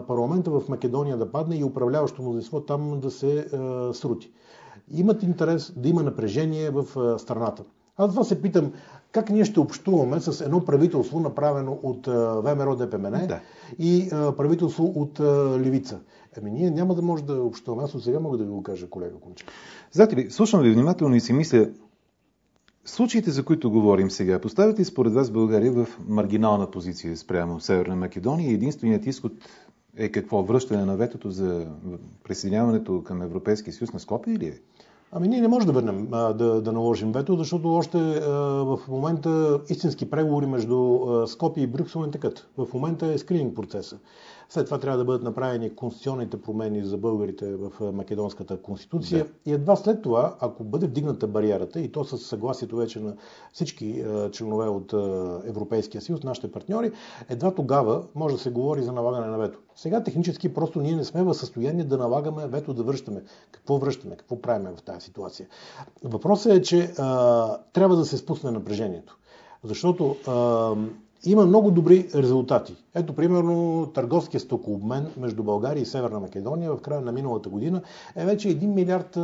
парламента 0.08 0.52
в 0.52 0.62
Македония 0.70 1.18
да 1.18 1.32
падне 1.32 1.56
и 1.56 1.64
управляващо 1.64 2.22
мнозинство 2.22 2.62
там 2.62 3.00
да 3.00 3.12
се 3.12 3.48
срути. 3.94 4.32
Имат 4.92 5.24
интерес 5.24 5.74
да 5.76 5.90
има 5.90 6.04
напрежение 6.04 6.70
в 6.70 6.86
страната. 7.20 7.64
Аз 8.02 8.10
това 8.10 8.24
се 8.24 8.42
питам, 8.42 8.72
как 9.12 9.30
ние 9.30 9.46
ще 9.46 9.60
общуваме 9.60 10.20
с 10.20 10.42
едно 10.46 10.66
правителство, 10.66 11.20
направено 11.20 11.80
от 11.84 12.08
ВМРО 12.44 12.76
ДПМН 12.76 13.28
да. 13.28 13.40
и 13.80 14.10
правителство 14.38 14.94
от 14.96 15.20
Левица. 15.60 16.00
Ами 16.38 16.52
ние 16.52 16.72
няма 16.72 16.96
да 16.96 17.02
може 17.02 17.24
да 17.24 17.42
общуваме. 17.42 17.84
Аз 17.84 17.96
от 17.96 18.04
сега 18.04 18.20
мога 18.20 18.38
да 18.38 18.44
ви 18.44 18.50
го 18.50 18.64
кажа, 18.64 18.90
колега 18.90 19.20
Кунчев. 19.20 19.48
Знаете 19.92 20.16
ли, 20.16 20.32
слушам 20.32 20.62
ви 20.62 20.72
внимателно 20.72 21.16
и 21.16 21.20
си 21.20 21.34
мисля, 21.34 21.70
случаите, 22.86 23.32
за 23.32 23.44
които 23.44 23.72
говорим 23.72 24.12
сега, 24.12 24.40
поставят 24.40 24.80
ли 24.80 24.86
според 24.86 25.14
вас 25.14 25.32
България 25.32 25.72
в 25.72 25.88
маргинална 26.08 26.72
позиция 26.72 27.18
спрямо 27.18 27.60
Северна 27.60 27.96
Македония 27.96 28.52
и 28.52 28.54
единственият 28.54 29.06
изход 29.06 29.32
е 29.98 30.10
какво? 30.10 30.44
Връщане 30.44 30.86
на 30.86 30.98
ветото 30.98 31.32
за 31.32 31.68
присъединяването 32.24 33.04
към 33.04 33.22
Европейския 33.22 33.74
съюз 33.74 33.94
на 33.94 34.00
Скопия 34.00 34.36
или 34.36 34.46
е? 34.46 34.60
Ами 35.14 35.28
ние 35.28 35.42
не 35.42 35.48
можем 35.48 35.68
да 35.68 35.74
върнем 35.74 36.08
да, 36.10 36.62
да 36.62 36.72
наложим 36.72 37.12
вето, 37.12 37.36
защото 37.36 37.74
още 37.74 37.98
в 38.00 38.80
момента 38.88 39.60
истински 39.70 40.10
преговори 40.10 40.46
между 40.46 41.00
Скопия 41.28 41.64
и 41.64 41.68
Брюксел 41.68 42.02
не 42.02 42.12
текат. 42.12 42.50
В 42.58 42.68
момента 42.74 43.08
е 43.08 43.18
скрининг 43.18 43.56
процеса. 43.56 43.98
След 44.52 44.66
това 44.66 44.78
трябва 44.78 44.98
да 44.98 45.06
бъдат 45.06 45.24
направени 45.24 45.76
конституционните 45.76 46.42
промени 46.42 46.84
за 46.84 46.98
българите 46.98 47.56
в 47.56 47.92
Македонската 47.94 48.58
конституция. 48.58 49.24
Да. 49.24 49.52
И 49.52 49.54
едва 49.54 49.76
след 49.76 50.02
това, 50.02 50.36
ако 50.40 50.64
бъде 50.64 50.88
вдигната 50.88 51.28
бариерата, 51.28 51.82
и 51.82 51.92
то 51.92 52.04
с 52.04 52.18
съгласието 52.18 52.76
вече 52.76 53.00
на 53.00 53.16
всички 53.54 54.04
членове 54.32 54.68
от 54.68 54.94
Европейския 55.46 56.02
съюз, 56.02 56.24
нашите 56.24 56.52
партньори, 56.52 56.92
едва 57.30 57.54
тогава 57.54 58.04
може 58.16 58.36
да 58.36 58.42
се 58.42 58.50
говори 58.52 58.84
за 58.84 58.92
налагане 58.92 59.28
на 59.28 59.38
вето. 59.38 59.60
Сега 59.76 60.04
технически 60.04 60.54
просто 60.54 60.82
ние 60.82 60.96
не 60.96 61.04
сме 61.04 61.24
в 61.24 61.34
състояние 61.34 61.84
да 61.84 61.98
налагаме 61.98 62.48
вето 62.48 62.74
да 62.74 62.84
връщаме. 62.84 63.24
Какво 63.52 63.78
връщаме? 63.78 64.16
Какво 64.16 64.42
правим 64.42 64.76
в 64.78 64.82
тази 64.82 65.02
ситуация? 65.02 65.48
Въпросът 66.04 66.52
е, 66.52 66.62
че 66.62 66.94
а, 66.98 67.58
трябва 67.74 67.96
да 67.96 68.06
се 68.06 68.18
спусне 68.18 68.52
напрежението. 68.52 69.18
Защото 69.64 70.16
а, 70.28 70.76
има 71.26 71.46
много 71.46 71.72
добри 71.72 72.10
резултати. 72.16 72.76
Ето, 72.96 73.14
примерно, 73.14 73.88
търговския 73.94 74.40
стокообмен 74.40 75.08
между 75.18 75.44
България 75.44 75.82
и 75.82 75.86
Северна 75.86 76.20
Македония 76.20 76.72
в 76.72 76.82
края 76.82 77.02
на 77.02 77.12
миналата 77.12 77.50
година 77.50 77.82
е 78.16 78.26
вече 78.26 78.60
1 78.60 78.66
милиард 78.66 79.18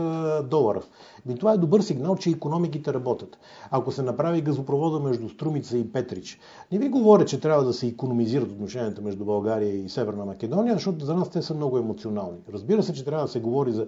долара. 0.49 0.81
И 1.29 1.35
това 1.35 1.53
е 1.53 1.57
добър 1.57 1.81
сигнал, 1.81 2.15
че 2.15 2.29
економиките 2.29 2.93
работят. 2.93 3.37
Ако 3.71 3.91
се 3.91 4.01
направи 4.01 4.41
газопровода 4.41 4.99
между 4.99 5.29
Струмица 5.29 5.77
и 5.77 5.91
Петрич, 5.91 6.39
не 6.71 6.77
ви 6.77 6.89
говоря, 6.89 7.25
че 7.25 7.39
трябва 7.39 7.63
да 7.63 7.73
се 7.73 7.87
економизират 7.87 8.51
отношенията 8.51 9.01
между 9.01 9.25
България 9.25 9.85
и 9.85 9.89
Северна 9.89 10.25
Македония, 10.25 10.73
защото 10.73 11.05
за 11.05 11.15
нас 11.15 11.29
те 11.29 11.41
са 11.41 11.53
много 11.53 11.77
емоционални. 11.77 12.37
Разбира 12.53 12.83
се, 12.83 12.93
че 12.93 13.05
трябва 13.05 13.25
да 13.25 13.31
се 13.31 13.39
говори 13.39 13.71
за, 13.71 13.87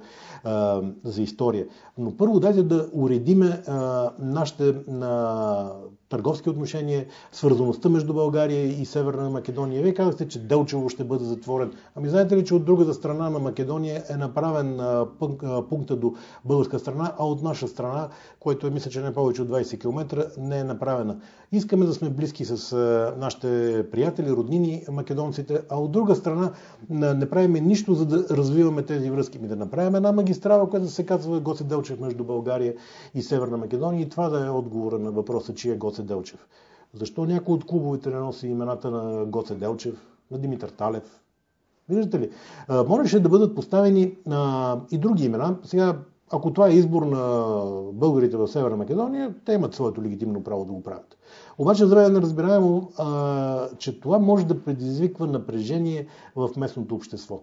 за 1.04 1.22
история. 1.22 1.66
Но 1.98 2.18
първо 2.18 2.40
дайте 2.40 2.64
да 2.64 2.90
уредиме 2.94 3.64
нашите 4.20 4.70
а, 4.70 5.72
търговски 6.10 6.50
отношения, 6.50 7.06
свързаността 7.32 7.90
между 7.90 7.99
България 8.06 8.82
и 8.82 8.86
Северна 8.86 9.30
Македония. 9.30 9.84
Вие 9.84 9.94
казахте, 9.94 10.28
че 10.28 10.40
Делчево 10.40 10.90
ще 10.90 11.04
бъде 11.04 11.26
затворен. 11.26 11.72
Ами 11.96 12.10
знаете 12.10 12.38
ли, 12.38 12.46
че 12.46 12.56
от 12.56 12.66
другата 12.66 12.94
страна 12.94 13.30
на 13.30 13.40
Македония 13.40 14.04
е 14.10 14.18
направен 14.18 14.80
пункта 15.70 15.96
до 15.96 16.14
българска 16.46 16.80
страна, 16.80 17.14
а 17.20 17.26
от 17.26 17.44
наша 17.44 17.68
страна, 17.68 18.10
което 18.40 18.68
е 18.68 18.70
мисля, 18.70 18.92
че 18.92 19.02
не 19.02 19.14
повече 19.14 19.42
от 19.42 19.50
20 19.50 19.80
км, 19.82 20.28
не 20.38 20.60
е 20.60 20.64
направена. 20.64 21.18
Искаме 21.52 21.86
да 21.86 21.94
сме 21.94 22.10
близки 22.10 22.46
с 22.46 22.78
нашите 23.18 23.86
приятели, 23.92 24.32
роднини, 24.32 24.84
македонците, 24.92 25.62
а 25.70 25.80
от 25.80 25.92
друга 25.92 26.16
страна 26.16 26.52
не 26.90 27.30
правим 27.30 27.54
нищо, 27.54 27.94
за 27.94 28.06
да 28.06 28.38
развиваме 28.38 28.84
тези 28.84 29.10
връзки. 29.10 29.40
Ми 29.40 29.48
да 29.48 29.56
направим 29.56 29.96
една 29.96 30.12
магистрала, 30.12 30.70
която 30.70 30.88
се 30.88 31.06
казва 31.06 31.40
Гоце 31.40 31.64
Делчев 31.64 32.00
между 32.00 32.24
България 32.24 32.74
и 33.16 33.22
Северна 33.22 33.58
Македония 33.58 34.02
и 34.02 34.10
това 34.10 34.30
да 34.30 34.46
е 34.46 34.50
отговора 34.50 35.00
на 35.00 35.12
въпроса, 35.12 35.54
чия 35.54 35.74
е 35.74 35.78
Гоце 35.78 36.04
Делчев. 36.04 36.48
Защо 36.94 37.26
някой 37.26 37.56
от 37.56 37.66
клубовете 37.66 38.10
не 38.10 38.16
носи 38.16 38.48
имената 38.48 38.92
на 38.92 39.26
Гоце 39.26 39.56
Делчев, 39.56 40.18
на 40.32 40.38
Димитър 40.38 40.70
Талев? 40.70 41.22
Виждате 41.90 42.20
ли? 42.20 42.30
Можеше 42.88 43.20
да 43.20 43.30
бъдат 43.30 43.56
поставени 43.56 44.18
а, 44.30 44.80
и 44.92 44.98
други 44.98 45.26
имена. 45.26 45.58
Сега 45.64 45.98
ако 46.32 46.54
това 46.54 46.68
е 46.70 46.74
избор 46.74 47.04
на 47.04 47.54
българите 47.94 48.38
в 48.38 48.48
Северна 48.48 48.78
Македония, 48.78 49.36
те 49.46 49.54
имат 49.54 49.76
своето 49.76 50.04
легитимно 50.04 50.44
право 50.44 50.66
да 50.66 50.72
го 50.72 50.84
правят. 50.84 51.18
Обаче 51.58 51.86
здраве 51.86 52.06
е 52.06 52.10
неразбираемо, 52.10 52.90
а, 52.98 53.68
че 53.78 54.00
това 54.00 54.20
може 54.20 54.46
да 54.46 54.64
предизвиква 54.64 55.28
напрежение 55.28 56.08
в 56.36 56.50
местното 56.58 56.96
общество. 56.96 57.40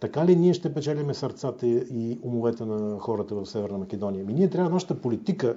Така 0.00 0.26
ли 0.26 0.36
ние 0.36 0.54
ще 0.54 0.74
печелиме 0.74 1.14
сърцата 1.14 1.66
и 1.66 2.18
умовете 2.22 2.64
на 2.64 2.98
хората 2.98 3.34
в 3.34 3.46
Северна 3.46 3.78
Македония? 3.78 4.24
Ми 4.24 4.32
ние 4.32 4.50
трябва 4.50 4.70
нашата 4.70 5.00
политика 5.00 5.56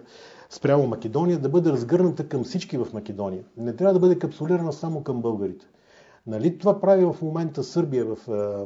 спрямо 0.50 0.88
Македония 0.88 1.40
да 1.40 1.50
бъде 1.50 1.70
разгърната 1.70 2.28
към 2.28 2.44
всички 2.44 2.78
в 2.78 2.88
Македония. 2.94 3.44
Не 3.58 3.75
трябва 3.75 3.94
да 3.94 4.00
бъде 4.00 4.20
капсулирана 4.20 4.74
само 4.74 5.04
към 5.04 5.22
българите. 5.22 5.66
Нали 6.28 6.58
това 6.58 6.82
прави 6.82 7.06
в 7.06 7.16
момента 7.22 7.64
Сърбия 7.64 8.06
в 8.06 8.18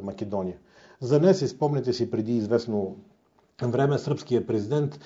Македония? 0.02 0.56
За 1.00 1.18
днес, 1.20 1.50
спомняте 1.50 1.92
си 1.92 2.10
преди 2.10 2.36
известно 2.36 2.96
време 3.62 3.98
сръбския 3.98 4.46
президент 4.46 4.98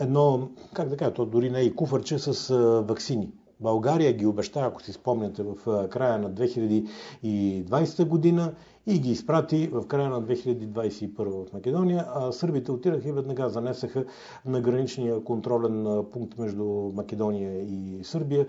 едно, 0.00 0.48
как 0.74 0.88
да 0.88 0.96
кажа, 0.96 1.14
то 1.14 1.26
дори 1.26 1.50
не 1.50 1.60
е 1.60 1.64
и 1.64 1.74
куфърче 1.74 2.18
с 2.18 2.54
вакцини. 2.88 3.30
България 3.60 4.12
ги 4.12 4.26
обеща, 4.26 4.60
ако 4.60 4.82
си 4.82 4.92
спомняте, 4.92 5.42
в 5.42 5.88
края 5.88 6.18
на 6.18 6.30
2020 6.30 8.04
година 8.04 8.52
и 8.86 8.98
ги 8.98 9.10
изпрати 9.10 9.68
в 9.72 9.86
края 9.86 10.10
на 10.10 10.22
2021 10.22 11.48
в 11.48 11.52
Македония, 11.52 12.06
а 12.14 12.32
сърбите 12.32 12.72
отидаха 12.72 13.08
и 13.08 13.12
веднага 13.12 13.48
занесаха 13.48 14.04
на 14.46 14.60
граничния 14.60 15.24
контролен 15.24 16.04
пункт 16.12 16.38
между 16.38 16.64
Македония 16.94 17.62
и 17.62 18.04
Сърбия. 18.04 18.46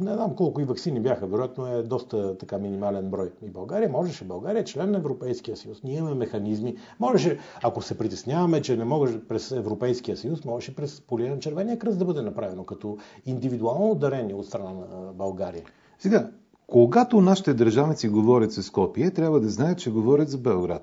Не 0.00 0.12
знам 0.14 0.34
колко 0.36 0.60
и 0.60 0.64
вакцини 0.64 1.00
бяха, 1.00 1.26
вероятно 1.26 1.66
е 1.66 1.82
доста 1.82 2.38
така 2.38 2.58
минимален 2.58 3.10
брой. 3.10 3.32
И 3.42 3.50
България 3.50 3.88
можеше, 3.88 4.24
България 4.24 4.60
е 4.60 4.64
член 4.64 4.90
на 4.90 4.98
Европейския 4.98 5.56
съюз, 5.56 5.82
ние 5.82 5.98
имаме 5.98 6.14
механизми. 6.14 6.76
Можеше, 7.00 7.38
ако 7.62 7.82
се 7.82 7.98
притесняваме, 7.98 8.62
че 8.62 8.76
не 8.76 8.84
може 8.84 9.20
през 9.20 9.52
Европейския 9.52 10.16
съюз, 10.16 10.44
можеше 10.44 10.76
през 10.76 11.00
полия 11.00 11.38
червения 11.38 11.78
кръст 11.78 11.98
да 11.98 12.04
бъде 12.04 12.22
направено 12.22 12.64
като 12.64 12.98
индивидуално 13.26 13.90
ударение 13.90 14.34
от 14.34 14.46
страна 14.46 14.70
на 14.72 15.12
България. 15.12 15.62
Сега, 15.98 16.30
когато 16.68 17.20
нашите 17.20 17.54
държавници 17.54 18.08
говорят 18.08 18.52
с 18.52 18.62
Скопие, 18.62 19.10
трябва 19.10 19.40
да 19.40 19.48
знаят, 19.48 19.78
че 19.78 19.90
говорят 19.90 20.28
за 20.28 20.38
Белград. 20.38 20.82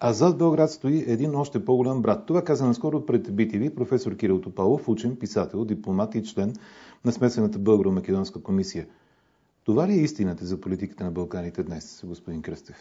А 0.00 0.12
зад 0.12 0.38
Белград 0.38 0.70
стои 0.70 1.04
един 1.06 1.36
още 1.36 1.64
по-голям 1.64 2.02
брат. 2.02 2.26
Това 2.26 2.44
каза 2.44 2.66
наскоро 2.66 3.06
пред 3.06 3.28
BTV 3.28 3.74
професор 3.74 4.16
Кирил 4.16 4.40
Топалов, 4.40 4.88
учен, 4.88 5.16
писател, 5.16 5.64
дипломат 5.64 6.14
и 6.14 6.24
член 6.24 6.54
на 7.04 7.12
смесената 7.12 7.58
българо-македонска 7.58 8.42
комисия. 8.42 8.86
Това 9.64 9.88
ли 9.88 9.92
е 9.92 10.02
истината 10.02 10.44
за 10.46 10.60
политиката 10.60 11.04
на 11.04 11.10
Балканите 11.10 11.62
днес, 11.62 12.02
господин 12.04 12.42
Кръстев? 12.42 12.76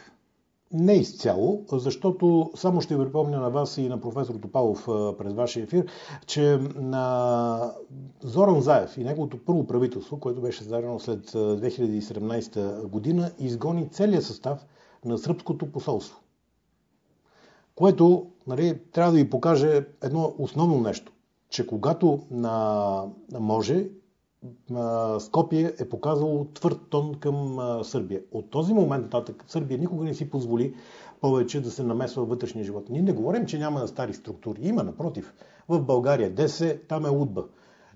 Не 0.78 0.94
изцяло, 0.94 1.64
защото 1.72 2.52
само 2.56 2.82
ще 2.82 2.98
припомня 2.98 3.40
на 3.40 3.50
вас 3.50 3.78
и 3.78 3.90
на 3.90 4.02
професор 4.02 4.36
Топалов 4.36 4.86
през 5.18 5.34
вашия 5.34 5.64
ефир, 5.64 5.86
че 6.26 6.60
на 6.76 7.74
Зоран 8.24 8.62
Заев 8.62 8.98
и 8.98 9.04
неговото 9.04 9.46
първо 9.46 9.68
правителство, 9.68 10.20
което 10.20 10.42
беше 10.42 10.58
създадено 10.58 11.00
след 11.00 11.32
2017 11.32 12.88
година, 12.88 13.32
изгони 13.40 13.90
целият 13.90 14.24
състав 14.24 14.66
на 15.06 15.18
сръбското 15.18 15.72
посолство. 15.72 16.20
Което 17.76 18.28
нали, 18.48 18.80
трябва 18.92 19.12
да 19.12 19.18
ви 19.18 19.30
покаже 19.30 19.86
едно 20.04 20.36
основно 20.38 20.80
нещо, 20.80 21.12
че 21.50 21.68
когато 21.68 22.20
на, 22.32 23.04
може 23.40 23.88
Скопие 25.20 25.74
е 25.80 25.90
показало 25.90 26.46
твърд 26.54 26.80
тон 26.90 27.16
към 27.16 27.60
Сърбия. 27.84 28.22
От 28.32 28.50
този 28.50 28.74
момент 28.74 29.04
нататък 29.04 29.44
Сърбия 29.48 29.80
никога 29.80 30.04
не 30.04 30.14
си 30.14 30.30
позволи 30.30 30.76
повече 31.22 31.62
да 31.62 31.72
се 31.72 31.84
намесва 31.84 32.26
вътрешния 32.26 32.66
живот. 32.66 32.90
Ние 32.90 33.02
не 33.02 33.14
говорим, 33.14 33.46
че 33.46 33.60
няма 33.60 33.88
стари 33.88 34.14
структури. 34.14 34.60
Има, 34.62 34.84
напротив. 34.84 35.34
В 35.70 35.82
България 35.82 36.34
ДС, 36.36 36.80
там 36.88 37.06
е 37.06 37.10
УДБА. 37.10 37.44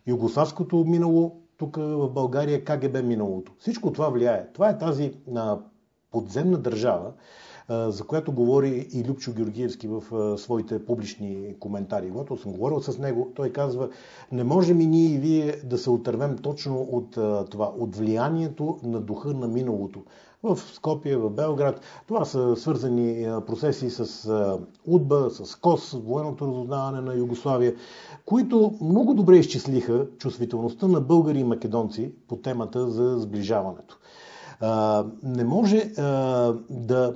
Югославското 0.08 0.86
минало, 0.86 1.42
тук 1.58 1.76
в 1.76 2.10
България 2.10 2.64
КГБ 2.64 3.04
миналото. 3.04 3.52
Всичко 3.60 3.94
това 3.94 4.10
влияе. 4.10 4.48
Това 4.54 4.70
е 4.70 4.78
тази 4.78 5.14
подземна 6.12 6.58
държава, 6.58 7.12
за 7.70 8.04
която 8.04 8.32
говори 8.32 8.88
и 8.94 9.04
Любчо 9.04 9.34
Георгиевски 9.34 9.88
в 9.88 10.04
своите 10.38 10.86
публични 10.86 11.56
коментари. 11.60 12.12
Когато 12.12 12.38
съм 12.38 12.52
говорил 12.52 12.82
с 12.82 12.98
него, 12.98 13.32
той 13.36 13.50
казва, 13.50 13.90
не 14.32 14.44
можем 14.44 14.82
и 14.82 14.86
ние 14.86 15.06
и 15.06 15.18
вие 15.18 15.56
да 15.64 15.78
се 15.78 15.90
отървем 15.90 16.38
точно 16.38 16.82
от 16.82 17.12
това, 17.50 17.74
от 17.80 17.96
влиянието 17.96 18.78
на 18.84 19.00
духа 19.02 19.30
на 19.30 19.48
миналото 19.48 20.00
в 20.44 20.58
Скопие, 20.74 21.18
в 21.18 21.30
Белград. 21.30 21.82
Това 22.08 22.26
са 22.26 22.56
свързани 22.56 23.28
процеси 23.48 23.90
с 23.90 24.30
УДБА, 24.86 25.30
с 25.30 25.56
КОС, 25.56 25.92
военното 25.92 26.48
разузнаване 26.48 27.02
на 27.02 27.16
Югославия, 27.16 27.76
които 28.26 28.74
много 28.82 29.14
добре 29.14 29.38
изчислиха 29.38 30.08
чувствителността 30.18 30.88
на 30.88 31.02
българи 31.02 31.40
и 31.40 31.44
македонци 31.44 32.12
по 32.28 32.36
темата 32.36 32.88
за 32.88 33.20
сближаването 33.20 34.00
не 35.24 35.44
може 35.44 35.92
да, 36.70 37.16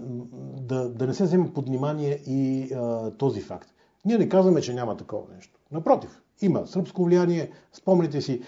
да, 0.61 0.89
да 0.89 1.07
не 1.07 1.13
се 1.13 1.23
вземе 1.23 1.53
под 1.53 1.67
внимание 1.67 2.19
и 2.27 2.69
този 3.17 3.41
факт. 3.41 3.69
Ние 4.05 4.17
не 4.17 4.29
казваме, 4.29 4.61
че 4.61 4.73
няма 4.73 4.97
такова 4.97 5.23
нещо. 5.35 5.59
Напротив, 5.71 6.21
има 6.41 6.67
сръбско 6.67 7.03
влияние. 7.03 7.51
Спомните 7.73 8.21
си 8.21 8.41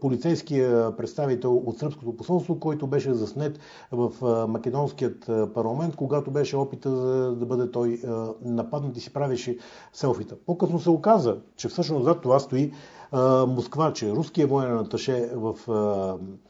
полицейския 0.00 0.96
представител 0.96 1.56
от 1.56 1.78
сръбското 1.78 2.16
посолство, 2.16 2.60
който 2.60 2.86
беше 2.86 3.14
заснет 3.14 3.58
в 3.92 4.12
македонският 4.48 5.30
парламент, 5.54 5.96
когато 5.96 6.30
беше 6.30 6.56
опита 6.56 6.90
за 6.90 7.36
да 7.36 7.46
бъде 7.46 7.70
той 7.70 8.00
нападнат 8.44 8.96
и 8.96 9.00
си 9.00 9.12
правеше 9.12 9.58
селфита. 9.92 10.36
По-късно 10.46 10.80
се 10.80 10.90
оказа, 10.90 11.36
че 11.56 11.68
всъщност 11.68 12.04
зад 12.04 12.20
това 12.20 12.38
стои 12.38 12.72
Москва, 13.48 13.92
че 13.92 14.12
руският 14.12 14.50
военен 14.50 14.78
аташе 14.78 15.30
в 15.34 15.54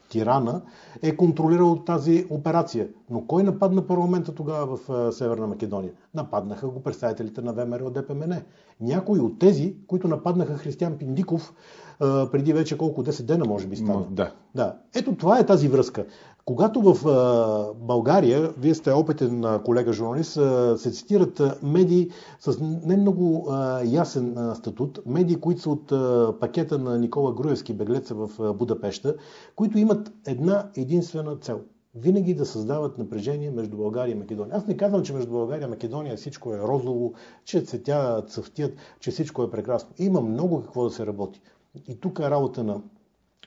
Тирана 0.09 0.61
е 1.01 1.15
контролирал 1.15 1.75
тази 1.75 2.25
операция. 2.29 2.87
Но 3.09 3.27
кой 3.27 3.43
нападна 3.43 3.87
парламента 3.87 4.35
тогава 4.35 4.77
в 4.77 5.11
Северна 5.13 5.47
Македония? 5.47 5.91
Нападнаха 6.13 6.67
го 6.67 6.83
представителите 6.83 7.41
на 7.41 7.53
ВМРО 7.53 7.89
ДПМН. 7.89 8.33
Някои 8.81 9.19
от 9.19 9.39
тези, 9.39 9.75
които 9.87 10.07
нападнаха 10.07 10.57
Християн 10.57 10.97
Пиндиков, 10.97 11.53
преди 11.99 12.53
вече 12.53 12.77
колко 12.77 13.03
10 13.03 13.23
дена, 13.23 13.45
може 13.45 13.67
би 13.67 13.75
стана. 13.75 14.05
Да. 14.11 14.31
да. 14.55 14.75
Ето 14.95 15.15
това 15.15 15.39
е 15.39 15.45
тази 15.45 15.67
връзка. 15.67 16.05
Когато 16.45 16.81
в 16.81 17.73
България, 17.75 18.53
вие 18.57 18.75
сте 18.75 18.91
опитен 18.91 19.45
колега 19.65 19.93
журналист, 19.93 20.33
се 20.77 20.91
цитират 20.91 21.41
медии 21.63 22.09
с 22.39 22.57
не 22.61 22.97
много 22.97 23.53
ясен 23.85 24.37
статут, 24.55 24.99
медии, 25.05 25.35
които 25.35 25.61
са 25.61 25.69
от 25.69 25.93
пакета 26.39 26.77
на 26.77 26.99
Никола 26.99 27.33
Груевски, 27.33 27.73
беглеца 27.73 28.15
в 28.15 28.53
Будапешта, 28.53 29.15
които 29.55 29.77
имат 29.77 30.11
една 30.25 30.69
единствена 30.75 31.35
цел 31.35 31.59
винаги 31.95 32.33
да 32.33 32.45
създават 32.45 32.97
напрежение 32.97 33.51
между 33.51 33.77
България 33.77 34.11
и 34.11 34.19
Македония. 34.19 34.55
Аз 34.55 34.67
не 34.67 34.77
казвам, 34.77 35.03
че 35.03 35.13
между 35.13 35.31
България 35.31 35.65
и 35.65 35.69
Македония 35.69 36.17
всичко 36.17 36.53
е 36.53 36.59
розово, 36.59 37.13
че 37.45 37.61
цветя, 37.61 38.23
цъфтят, 38.27 38.73
че 38.99 39.11
всичко 39.11 39.43
е 39.43 39.51
прекрасно. 39.51 39.89
Има 39.97 40.21
много 40.21 40.61
какво 40.61 40.83
да 40.83 40.89
се 40.89 41.05
работи. 41.05 41.41
И 41.87 41.95
тук 41.99 42.19
е 42.19 42.29
работа 42.29 42.63
на 42.63 42.81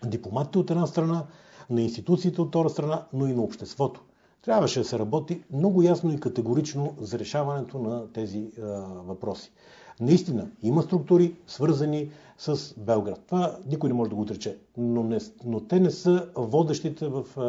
дипломатите 0.05 0.59
от 0.59 0.71
една 0.71 0.87
страна, 0.87 1.27
на 1.71 1.83
институциите 1.83 2.41
от 2.41 2.49
втора 2.49 2.71
страна, 2.71 3.07
но 3.13 3.27
и 3.27 3.33
на 3.33 3.43
обществото. 3.43 4.03
Трябваше 4.43 4.79
да 4.79 4.85
се 4.85 4.99
работи 4.99 5.43
много 5.53 5.83
ясно 5.83 6.13
и 6.13 6.21
категорично 6.21 6.95
за 7.01 7.19
решаването 7.19 7.79
на 7.79 8.13
тези 8.13 8.53
а, 8.59 8.63
въпроси. 9.07 9.53
Наистина, 10.01 10.51
има 10.63 10.83
структури, 10.83 11.35
свързани 11.47 12.11
с 12.39 12.75
Белград. 12.77 13.21
Това 13.27 13.57
никой 13.67 13.89
не 13.89 13.95
може 13.95 14.11
да 14.11 14.17
го 14.17 14.23
отрече. 14.23 14.59
Но, 14.77 15.03
не, 15.03 15.19
но 15.45 15.61
те 15.61 15.81
не 15.81 15.91
са 15.91 16.29
водещите 16.37 17.09
в, 17.09 17.25
а, 17.37 17.41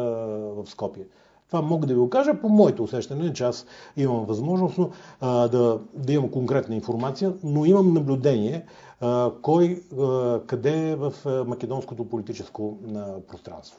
в 0.62 0.66
Скопие. 0.66 1.06
Това 1.50 1.62
мога 1.62 1.86
да 1.86 1.94
ви 1.94 1.98
го 2.00 2.10
кажа 2.10 2.40
по 2.40 2.48
моето 2.48 2.82
усещане, 2.82 3.32
че 3.32 3.44
аз 3.44 3.66
имам 3.96 4.24
възможност 4.24 4.78
а, 5.20 5.48
да, 5.48 5.78
да 5.94 6.12
имам 6.12 6.28
конкретна 6.30 6.74
информация, 6.74 7.32
но 7.44 7.64
имам 7.64 7.92
наблюдение 7.94 8.64
а, 9.00 9.30
кой 9.42 9.82
а, 10.00 10.40
къде 10.46 10.90
е 10.90 10.96
в 10.96 11.14
македонското 11.46 12.04
политическо 12.04 12.78
а, 12.94 13.20
пространство. 13.20 13.78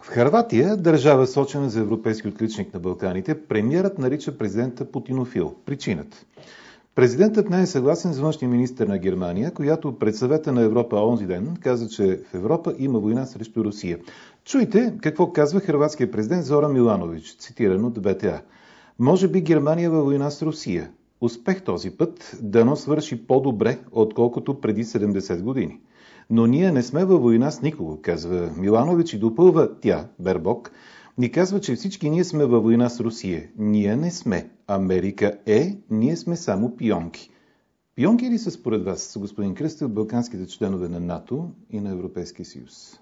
В 0.00 0.06
Харватия, 0.06 0.76
държава 0.76 1.26
сочена 1.26 1.70
за 1.70 1.80
европейски 1.80 2.28
отличник 2.28 2.74
на 2.74 2.80
Балканите, 2.80 3.46
премиерът 3.46 3.98
нарича 3.98 4.38
президента 4.38 4.84
Путинофил. 4.84 5.54
Причината. 5.66 6.16
Президентът 6.94 7.50
не 7.50 7.62
е 7.62 7.66
съгласен 7.66 8.12
с 8.12 8.18
външния 8.18 8.48
министр 8.50 8.86
на 8.86 8.98
Германия, 8.98 9.50
която 9.50 9.98
пред 9.98 10.16
съвета 10.16 10.52
на 10.52 10.62
Европа 10.62 10.96
онзи 10.96 11.26
ден 11.26 11.56
каза, 11.60 11.88
че 11.88 12.20
в 12.30 12.34
Европа 12.34 12.74
има 12.78 12.98
война 12.98 13.26
срещу 13.26 13.64
Русия. 13.64 13.98
Чуйте 14.44 14.94
какво 15.02 15.32
казва 15.32 15.60
хрватския 15.60 16.10
президент 16.10 16.44
Зора 16.44 16.68
Миланович, 16.68 17.36
цитиран 17.38 17.84
от 17.84 18.02
БТА. 18.02 18.42
Може 18.98 19.28
би 19.28 19.40
Германия 19.40 19.90
във 19.90 20.04
война 20.04 20.30
с 20.30 20.42
Русия. 20.42 20.90
Успех 21.20 21.62
този 21.62 21.90
път 21.90 22.36
дано 22.42 22.76
свърши 22.76 23.26
по-добре, 23.26 23.78
отколкото 23.92 24.60
преди 24.60 24.84
70 24.84 25.42
години. 25.42 25.80
Но 26.30 26.46
ние 26.46 26.72
не 26.72 26.82
сме 26.82 27.04
във 27.04 27.22
война 27.22 27.50
с 27.50 27.62
никого, 27.62 27.98
казва 28.02 28.50
Миланович 28.56 29.12
и 29.12 29.18
допълва 29.18 29.68
тя, 29.80 30.06
Бербок, 30.18 30.70
ни 31.18 31.30
казва, 31.30 31.60
че 31.60 31.74
всички 31.74 32.10
ние 32.10 32.24
сме 32.24 32.44
във 32.44 32.62
война 32.62 32.88
с 32.88 33.00
Русия. 33.00 33.48
Ние 33.58 33.96
не 33.96 34.10
сме. 34.10 34.50
Америка 34.66 35.38
е, 35.46 35.76
ние 35.90 36.16
сме 36.16 36.36
само 36.36 36.76
пионки. 36.76 37.30
Пионки 37.94 38.30
ли 38.30 38.38
са 38.38 38.50
според 38.50 38.84
вас, 38.84 39.16
господин 39.20 39.54
Кръстев, 39.54 39.90
балканските 39.90 40.46
членове 40.46 40.88
на 40.88 41.00
НАТО 41.00 41.50
и 41.70 41.80
на 41.80 41.90
Европейския 41.90 42.46
съюз? 42.46 43.00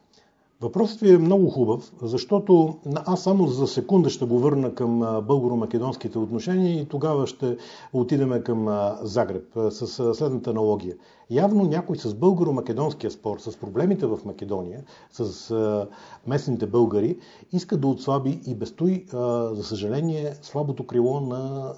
Въпросът 0.62 1.00
ви 1.00 1.14
е 1.14 1.18
много 1.18 1.50
хубав, 1.50 1.92
защото 2.02 2.78
аз 2.84 3.22
само 3.22 3.46
за 3.46 3.66
секунда 3.66 4.10
ще 4.10 4.24
го 4.24 4.38
върна 4.38 4.74
към 4.74 5.00
българо-македонските 5.00 6.16
отношения 6.16 6.80
и 6.80 6.86
тогава 6.86 7.26
ще 7.26 7.56
отидем 7.92 8.42
към 8.42 8.68
Загреб 9.02 9.44
с 9.70 10.14
следната 10.14 10.50
аналогия. 10.50 10.96
Явно 11.30 11.64
някой 11.64 11.96
с 11.96 12.14
българо-македонския 12.14 13.10
спор, 13.10 13.38
с 13.38 13.56
проблемите 13.56 14.06
в 14.06 14.18
Македония, 14.24 14.84
с 15.10 15.86
местните 16.26 16.66
българи, 16.66 17.18
иска 17.52 17.76
да 17.76 17.86
отслаби 17.86 18.40
и 18.46 18.54
без 18.54 18.72
той, 18.72 19.04
за 19.52 19.64
съжаление, 19.64 20.32
слабото 20.42 20.86
крило 20.86 21.20
на, 21.20 21.72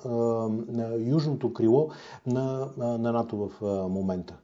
на 0.68 0.94
южното 0.99 1.53
крило 1.53 1.88
на, 2.27 2.68
на 2.77 3.12
НАТО 3.12 3.37
в 3.37 3.62
момента. 3.88 4.35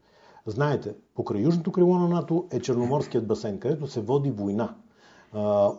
Знаете, 0.50 0.94
покрай 1.14 1.42
южното 1.42 1.72
крило 1.72 1.98
на 1.98 2.08
НАТО 2.08 2.46
е 2.50 2.60
Черноморският 2.60 3.26
басейн, 3.26 3.58
където 3.58 3.86
се 3.86 4.00
води 4.00 4.30
война. 4.30 4.74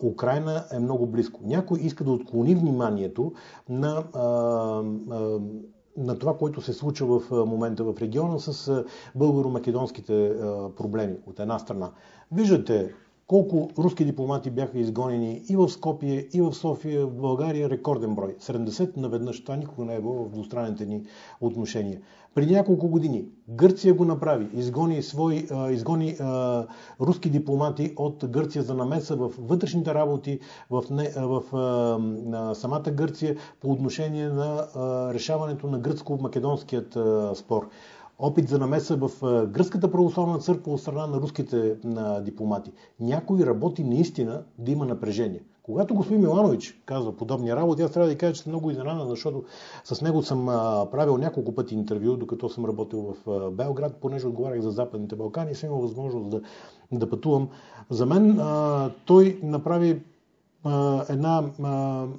Украина 0.04 0.66
е 0.72 0.80
много 0.80 1.08
близко. 1.08 1.40
Някой 1.44 1.80
иска 1.80 2.04
да 2.04 2.12
отклони 2.12 2.56
вниманието 2.56 3.32
на, 3.70 4.04
на 5.98 6.20
това, 6.20 6.38
което 6.38 6.62
се 6.62 6.74
случва 6.74 7.20
в 7.20 7.32
момента 7.32 7.84
в 7.84 7.94
региона 8.02 8.40
с 8.40 8.84
българо-македонските 9.16 10.36
проблеми 10.76 11.16
от 11.26 11.40
една 11.40 11.60
страна. 11.60 11.92
Виждате 12.32 12.94
колко 13.32 13.70
руски 13.78 14.06
дипломати 14.06 14.50
бяха 14.52 14.80
изгонени 14.80 15.42
и 15.50 15.56
в 15.56 15.70
Скопие, 15.70 16.28
и 16.34 16.42
в 16.42 16.54
София, 16.54 17.06
в 17.06 17.16
България 17.16 17.70
рекорден 17.70 18.16
брой. 18.16 18.36
70 18.40 18.98
наведнъж. 18.98 19.44
Това 19.44 19.56
никога 19.56 19.86
не 19.86 19.96
е 19.96 20.02
било 20.02 20.24
в 20.24 20.30
двустранните 20.30 20.86
ни 20.86 21.04
отношения. 21.42 22.00
Преди 22.36 22.54
няколко 22.54 22.88
години 22.88 23.26
Гърция 23.50 23.94
го 23.94 24.06
направи. 24.06 24.48
Изгони, 24.54 25.04
свои, 25.04 25.48
изгони 25.72 26.18
руски 27.02 27.30
дипломати 27.30 27.94
от 27.98 28.26
Гърция 28.28 28.64
за 28.64 28.74
намеса 28.74 29.16
в 29.16 29.32
вътрешните 29.40 29.94
работи 29.94 30.40
в, 30.70 30.84
не, 30.92 31.12
в 31.18 31.44
а, 31.56 32.56
самата 32.56 32.92
Гърция 32.92 33.38
по 33.62 33.72
отношение 33.72 34.30
на 34.30 34.68
решаването 35.14 35.68
на 35.68 35.80
гръцко-македонският 35.80 36.98
спор 37.36 37.70
опит 38.22 38.50
за 38.50 38.60
намеса 38.60 38.96
в 38.96 39.12
Гръцката 39.48 39.92
православна 39.92 40.40
църква 40.40 40.74
от 40.74 40.82
страна 40.82 41.08
на 41.08 41.18
руските 41.18 41.76
дипломати. 42.22 42.72
Някой 43.00 43.46
работи 43.46 43.84
наистина 43.84 44.44
да 44.58 44.72
има 44.72 44.86
напрежение. 44.86 45.44
Когато 45.64 45.96
господин 45.96 46.22
Миланович 46.22 46.82
казва 46.86 47.18
подобни 47.18 47.56
работи, 47.56 47.82
аз 47.82 47.92
трябва 47.92 48.08
да 48.08 48.14
ви 48.14 48.18
кажа, 48.18 48.34
че 48.34 48.42
съм 48.42 48.52
много 48.52 48.72
изненадан, 48.72 49.08
защото 49.08 49.44
с 49.84 50.02
него 50.02 50.24
съм 50.24 50.46
правил 50.92 51.18
няколко 51.18 51.56
пъти 51.56 51.76
интервю, 51.76 52.18
докато 52.18 52.50
съм 52.50 52.66
работил 52.66 53.14
в 53.26 53.52
Белград, 53.52 53.96
понеже 54.02 54.28
отговарях 54.28 54.62
за 54.62 54.72
Западните 54.72 55.16
Балкани 55.16 55.56
съм 55.56 55.70
имал 55.70 55.82
възможност 55.82 56.30
да, 56.30 56.42
да 56.92 57.10
пътувам. 57.10 57.50
За 57.90 58.06
мен 58.06 58.40
а, 58.40 58.90
той 59.06 59.40
направи 59.44 60.02
една 61.10 61.44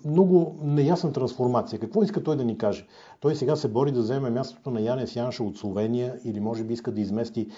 много 0.05 0.59
неясна 0.63 1.13
трансформация. 1.13 1.79
Какво 1.79 2.03
иска 2.03 2.23
той 2.23 2.37
да 2.37 2.45
ни 2.45 2.59
каже? 2.59 2.87
Той 3.21 3.35
сега 3.35 3.57
се 3.57 3.69
бори 3.69 3.93
да 3.93 4.01
вземе 4.01 4.31
мястото 4.31 4.71
на 4.71 4.81
Янес 4.81 5.17
Янша 5.17 5.45
от 5.45 5.57
Словения 5.57 6.21
или 6.25 6.41
може 6.41 6.65
би 6.65 6.75
иска 6.75 6.93
да 6.93 7.01
измести 7.01 7.49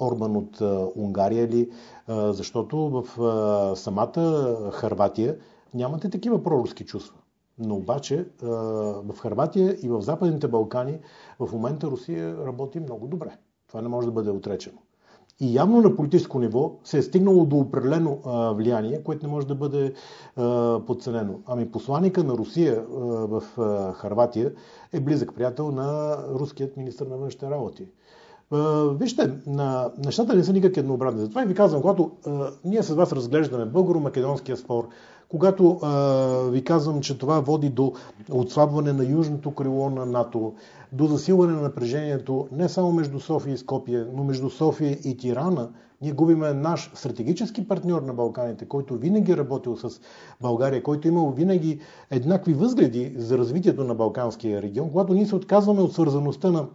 Орбан 0.00 0.36
от 0.36 0.60
Унгария 0.96 1.44
или 1.44 1.70
защото 2.08 2.78
в 2.78 3.04
самата 3.76 4.56
Харватия 4.72 5.36
нямате 5.74 6.10
такива 6.10 6.42
проруски 6.42 6.84
чувства. 6.84 7.18
Но 7.58 7.76
обаче 7.76 8.28
в 8.42 9.14
Харватия 9.18 9.76
и 9.82 9.88
в 9.88 10.02
Западните 10.02 10.48
Балкани 10.48 10.98
в 11.38 11.52
момента 11.52 11.86
Русия 11.86 12.46
работи 12.46 12.80
много 12.80 13.06
добре. 13.06 13.36
Това 13.68 13.82
не 13.82 13.88
може 13.88 14.06
да 14.06 14.12
бъде 14.12 14.30
отречено. 14.30 14.78
И 15.40 15.54
явно 15.54 15.80
на 15.80 15.96
политическо 15.96 16.38
ниво 16.38 16.72
се 16.84 16.98
е 16.98 17.02
стигнало 17.02 17.44
до 17.44 17.56
определено 17.56 18.18
а, 18.24 18.52
влияние, 18.52 19.02
което 19.02 19.26
не 19.26 19.32
може 19.32 19.46
да 19.46 19.54
бъде 19.54 19.92
а, 20.36 20.80
подценено. 20.86 21.40
Ами 21.46 21.70
посланника 21.70 22.24
на 22.24 22.34
Русия 22.34 22.84
а, 22.90 22.94
в 23.26 23.42
а, 23.58 23.92
Харватия 23.92 24.52
е 24.92 25.00
близък 25.00 25.34
приятел 25.34 25.70
на 25.70 26.16
руският 26.28 26.76
министр 26.76 27.08
на 27.08 27.16
външните 27.16 27.50
работи. 27.50 27.86
Вижте, 28.92 29.32
на, 29.46 29.90
нещата 30.04 30.34
не 30.34 30.44
са 30.44 30.52
никак 30.52 30.76
еднообразни. 30.76 31.20
Затова 31.20 31.42
и 31.42 31.46
ви 31.46 31.54
казвам, 31.54 31.80
когато 31.80 32.10
а, 32.26 32.50
ние 32.64 32.82
с 32.82 32.94
вас 32.94 33.12
разглеждаме 33.12 33.66
българо-македонския 33.66 34.56
спор, 34.56 34.88
когато 35.28 35.78
а, 35.82 36.50
ви 36.50 36.64
казвам, 36.64 37.00
че 37.00 37.18
това 37.18 37.40
води 37.40 37.68
до 37.68 37.92
отслабване 38.30 38.92
на 38.92 39.04
южното 39.04 39.54
крило 39.54 39.90
на 39.90 40.06
НАТО, 40.06 40.54
до 40.92 41.06
засилване 41.06 41.52
на 41.52 41.62
напрежението 41.62 42.48
не 42.52 42.68
само 42.68 42.92
между 42.92 43.20
София 43.20 43.54
и 43.54 43.58
Скопия, 43.58 44.06
но 44.14 44.24
между 44.24 44.50
София 44.50 44.98
и 45.04 45.16
Тирана, 45.16 45.68
ние 46.02 46.12
губиме 46.12 46.52
наш 46.52 46.90
стратегически 46.94 47.68
партньор 47.68 48.02
на 48.02 48.14
Балканите, 48.14 48.64
който 48.64 48.98
винаги 48.98 49.32
е 49.32 49.36
работил 49.36 49.76
с 49.76 50.00
България, 50.40 50.82
който 50.82 51.08
е 51.08 51.10
имал 51.10 51.30
винаги 51.30 51.80
еднакви 52.10 52.54
възгледи 52.54 53.14
за 53.16 53.38
развитието 53.38 53.84
на 53.84 53.94
Балканския 53.94 54.62
регион, 54.62 54.90
когато 54.90 55.14
ние 55.14 55.26
се 55.26 55.36
отказваме 55.36 55.80
от 55.80 55.92
свързаността 55.92 56.50
на 56.50 56.66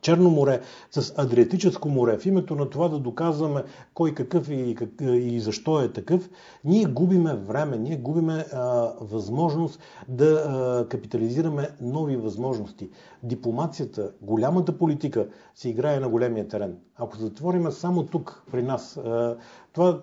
Черно 0.00 0.30
море, 0.30 0.60
с 0.90 1.14
Адриатическо 1.16 1.88
море, 1.88 2.18
в 2.18 2.26
името 2.26 2.54
на 2.54 2.70
това 2.70 2.88
да 2.88 2.98
доказваме 2.98 3.62
кой 3.94 4.14
какъв 4.14 4.48
и, 4.50 4.74
как, 4.74 4.88
и 5.00 5.40
защо 5.40 5.80
е 5.80 5.92
такъв, 5.92 6.30
ние 6.64 6.84
губиме 6.84 7.34
време, 7.34 7.76
ние 7.76 7.96
губиме 7.96 8.44
а, 8.52 8.92
възможност 9.00 9.80
да 10.08 10.26
а, 10.26 10.88
капитализираме 10.88 11.68
нови 11.80 12.16
възможности. 12.16 12.90
Дипломацията, 13.22 14.10
голямата 14.22 14.78
политика 14.78 15.28
се 15.54 15.68
играе 15.68 16.00
на 16.00 16.08
големия 16.08 16.48
терен. 16.48 16.76
Ако 16.96 17.16
затвориме 17.16 17.70
само 17.70 18.06
тук 18.06 18.42
при 18.50 18.62
нас, 18.62 18.96
а, 18.96 19.36
това 19.72 20.00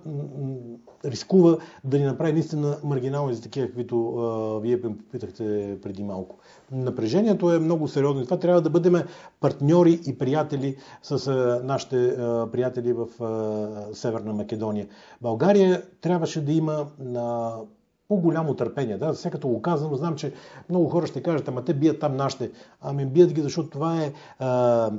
рискува 1.05 1.57
да 1.83 1.99
ни 1.99 2.05
направи 2.05 2.33
наистина 2.33 2.77
маргинални 2.83 3.33
за 3.33 3.41
такива, 3.41 3.67
каквито 3.67 4.15
а, 4.15 4.59
вие 4.59 4.81
попитахте 4.81 5.77
преди 5.81 6.03
малко. 6.03 6.37
Напрежението 6.71 7.53
е 7.53 7.59
много 7.59 7.87
сериозно 7.87 8.21
и 8.21 8.25
това 8.25 8.39
трябва 8.39 8.61
да 8.61 8.69
бъдем 8.69 9.03
партньори 9.39 9.99
и 10.07 10.17
приятели 10.17 10.75
с 11.01 11.27
а, 11.27 11.61
нашите 11.63 12.07
а, 12.07 12.47
приятели 12.51 12.93
в 12.93 13.23
а, 13.23 13.95
Северна 13.95 14.33
Македония. 14.33 14.87
България 15.21 15.83
трябваше 16.01 16.45
да 16.45 16.51
има 16.51 16.87
на 16.99 17.55
по-голямо 18.07 18.53
търпение. 18.53 18.97
Да, 18.97 19.15
сега 19.15 19.31
като 19.31 19.47
го 19.47 19.61
казвам, 19.61 19.95
знам, 19.95 20.15
че 20.15 20.33
много 20.69 20.89
хора 20.89 21.07
ще 21.07 21.23
кажат, 21.23 21.47
ама 21.47 21.65
те 21.65 21.73
бият 21.73 21.99
там 21.99 22.15
нашите. 22.15 22.51
Ами 22.81 23.05
бият 23.05 23.33
ги, 23.33 23.41
защото 23.41 23.69
това 23.69 24.03
е 24.03 24.13
а, 24.39 24.91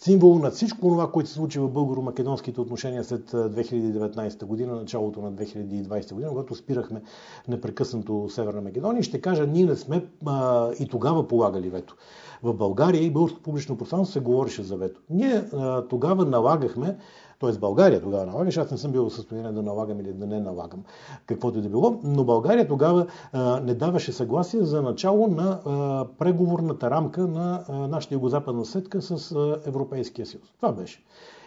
символ 0.00 0.38
на 0.38 0.50
всичко 0.50 0.80
това, 0.80 1.12
което 1.12 1.28
се 1.28 1.34
случи 1.34 1.58
в 1.58 1.68
българо-македонските 1.68 2.58
отношения 2.58 3.04
след 3.04 3.30
2019 3.30 4.44
година, 4.44 4.74
началото 4.74 5.20
на 5.20 5.32
2020 5.32 6.14
година, 6.14 6.30
когато 6.30 6.54
спирахме 6.54 7.02
непрекъснато 7.48 8.28
Северна 8.28 8.60
Македония. 8.60 9.02
Ще 9.02 9.20
кажа, 9.20 9.46
ние 9.46 9.64
не 9.64 9.76
сме 9.76 10.06
а, 10.26 10.70
и 10.80 10.88
тогава 10.88 11.28
полагали 11.28 11.70
вето. 11.70 11.96
В 12.42 12.54
България 12.54 13.02
и 13.02 13.10
българско 13.10 13.42
публично 13.42 13.78
пространство 13.78 14.12
се 14.12 14.20
говореше 14.20 14.62
за 14.62 14.76
вето. 14.76 15.00
Ние 15.10 15.44
а, 15.52 15.88
тогава 15.88 16.24
налагахме 16.24 16.96
т.е. 17.44 17.58
България 17.58 18.02
тогава 18.02 18.26
налагаше, 18.26 18.60
аз 18.60 18.70
не 18.70 18.78
съм 18.78 18.92
бил 18.92 19.08
в 19.08 19.14
състояние 19.14 19.52
да 19.52 19.62
налагам 19.62 20.00
или 20.00 20.12
да 20.12 20.26
не 20.26 20.40
налагам 20.40 20.84
каквото 21.26 21.58
и 21.58 21.62
да 21.62 21.68
било, 21.68 22.00
но 22.04 22.24
България 22.24 22.68
тогава 22.68 23.06
а, 23.32 23.60
не 23.60 23.74
даваше 23.74 24.12
съгласие 24.12 24.62
за 24.62 24.82
начало 24.82 25.26
на 25.26 25.60
а, 25.64 26.06
преговорната 26.18 26.90
рамка 26.90 27.26
на 27.26 27.64
а, 27.68 27.72
нашата 27.88 28.14
югозападна 28.14 28.64
сетка 28.64 29.02
с 29.02 29.32
а, 29.32 29.60
Европейския 29.66 30.26
съюз. 30.26 30.44
Това 30.56 30.72
беше. 30.72 31.04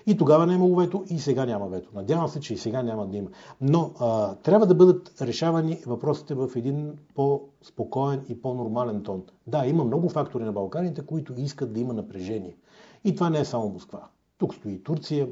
И 0.08 0.18
тогава 0.18 0.46
не 0.46 0.54
е 0.54 0.56
имало 0.56 0.76
вето, 0.76 1.04
и 1.10 1.20
сега 1.20 1.46
няма 1.46 1.68
вето. 1.68 1.90
Надявам 1.96 2.28
се, 2.28 2.40
че 2.40 2.54
и 2.54 2.58
сега 2.58 2.84
няма 2.84 3.08
да 3.08 3.18
има. 3.18 3.30
Но 3.62 3.92
а, 4.00 4.36
трябва 4.36 4.66
да 4.66 4.76
бъдат 4.76 5.22
решавани 5.22 5.80
въпросите 5.88 6.34
в 6.34 6.50
един 6.56 6.94
по-спокоен 7.16 8.22
и 8.30 8.42
по-нормален 8.42 9.04
тон. 9.04 9.24
Да, 9.48 9.66
има 9.66 9.84
много 9.84 10.10
фактори 10.10 10.44
на 10.44 10.52
Балканите, 10.52 11.06
които 11.06 11.34
искат 11.38 11.74
да 11.74 11.80
има 11.80 11.94
напрежение. 11.94 12.56
И 13.04 13.16
това 13.16 13.30
не 13.30 13.40
е 13.40 13.46
само 13.46 13.70
Москва. 13.70 14.08
Тук 14.38 14.54
стои 14.56 14.84
Турция, 14.84 15.28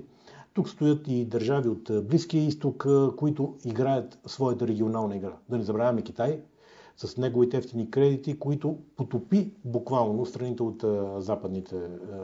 тук 0.55 0.69
стоят 0.69 1.07
и 1.07 1.25
държави 1.25 1.69
от 1.69 1.91
Близкия 2.07 2.43
изток, 2.43 2.87
които 3.17 3.55
играят 3.65 4.19
своята 4.25 4.67
регионална 4.67 5.15
игра. 5.15 5.33
Да 5.49 5.57
не 5.57 5.63
забравяме 5.63 6.01
Китай 6.01 6.39
с 6.97 7.17
неговите 7.17 7.57
ефтини 7.57 7.91
кредити, 7.91 8.39
които 8.39 8.77
потопи 8.97 9.51
буквално 9.65 10.25
страните 10.25 10.63
от 10.63 10.85
Западните 11.23 11.75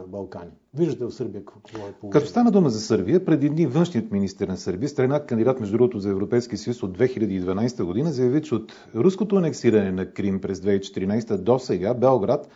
Балкани. 0.07 0.51
Виждате 0.73 1.05
в 1.05 1.11
Сърбия 1.11 1.45
какво 1.45 1.59
е 1.59 1.71
положението. 1.71 2.09
Като 2.09 2.27
стана 2.27 2.51
дума 2.51 2.69
за 2.69 2.79
Сърбия, 2.79 3.25
преди 3.25 3.49
дни 3.49 3.65
външният 3.67 4.11
министр 4.11 4.47
на 4.47 4.57
Сърбия, 4.57 4.89
страна 4.89 5.25
кандидат 5.25 5.59
между 5.59 5.77
другото 5.77 5.99
за 5.99 6.09
Европейски 6.09 6.57
съюз 6.57 6.83
от 6.83 6.97
2012 6.97 7.83
година, 7.83 8.11
заяви, 8.11 8.41
че 8.41 8.55
от 8.55 8.73
руското 8.95 9.35
анексиране 9.35 9.91
на 9.91 10.11
Крим 10.11 10.41
през 10.41 10.59
2014 10.59 11.37
до 11.37 11.59
сега 11.59 11.93
Белград 11.93 12.47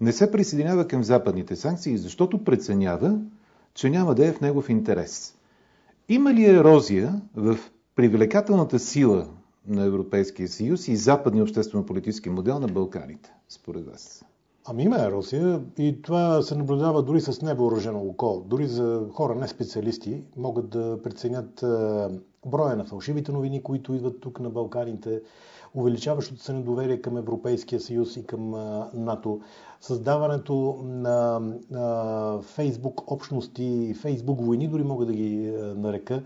не 0.00 0.12
се 0.12 0.30
присъединява 0.30 0.88
към 0.88 1.04
западните 1.04 1.56
санкции, 1.56 1.98
защото 1.98 2.44
преценява, 2.44 3.18
че 3.74 3.90
няма 3.90 4.14
да 4.14 4.26
е 4.26 4.32
в 4.32 4.40
негов 4.40 4.68
интерес. 4.68 5.34
Има 6.08 6.34
ли 6.34 6.44
ерозия 6.44 7.20
в 7.34 7.58
привлекателната 7.94 8.78
сила 8.78 9.28
на 9.66 9.84
Европейския 9.84 10.48
съюз 10.48 10.88
и 10.88 10.96
западния 10.96 11.44
обществено-политически 11.44 12.30
модел 12.30 12.58
на 12.58 12.66
Балканите, 12.68 13.32
според 13.48 13.86
вас? 13.86 14.24
Ами 14.66 14.82
има 14.82 14.98
ерозия 14.98 15.62
и 15.78 16.02
това 16.02 16.42
се 16.42 16.54
наблюдава 16.54 17.02
дори 17.02 17.20
с 17.20 17.42
невъоръжено 17.42 18.00
око. 18.00 18.42
Дори 18.46 18.66
за 18.66 19.06
хора, 19.12 19.34
не 19.34 19.48
специалисти, 19.48 20.22
могат 20.36 20.68
да 20.68 20.98
преценят 21.02 21.64
броя 22.46 22.76
на 22.76 22.84
фалшивите 22.84 23.32
новини, 23.32 23.62
които 23.62 23.94
идват 23.94 24.20
тук 24.20 24.40
на 24.40 24.50
Балканите, 24.50 25.22
увеличаващото 25.74 26.42
се 26.42 26.52
недоверие 26.52 27.00
към 27.00 27.16
Европейския 27.16 27.80
съюз 27.80 28.16
и 28.16 28.26
към 28.26 28.50
НАТО, 28.94 29.40
създаването 29.80 30.78
на 30.84 31.40
Фейсбук 32.42 33.10
общности, 33.10 33.94
Фейсбук 33.94 34.40
войни, 34.40 34.68
дори 34.68 34.82
мога 34.82 35.06
да 35.06 35.12
ги 35.12 35.52
нарека, 35.76 36.22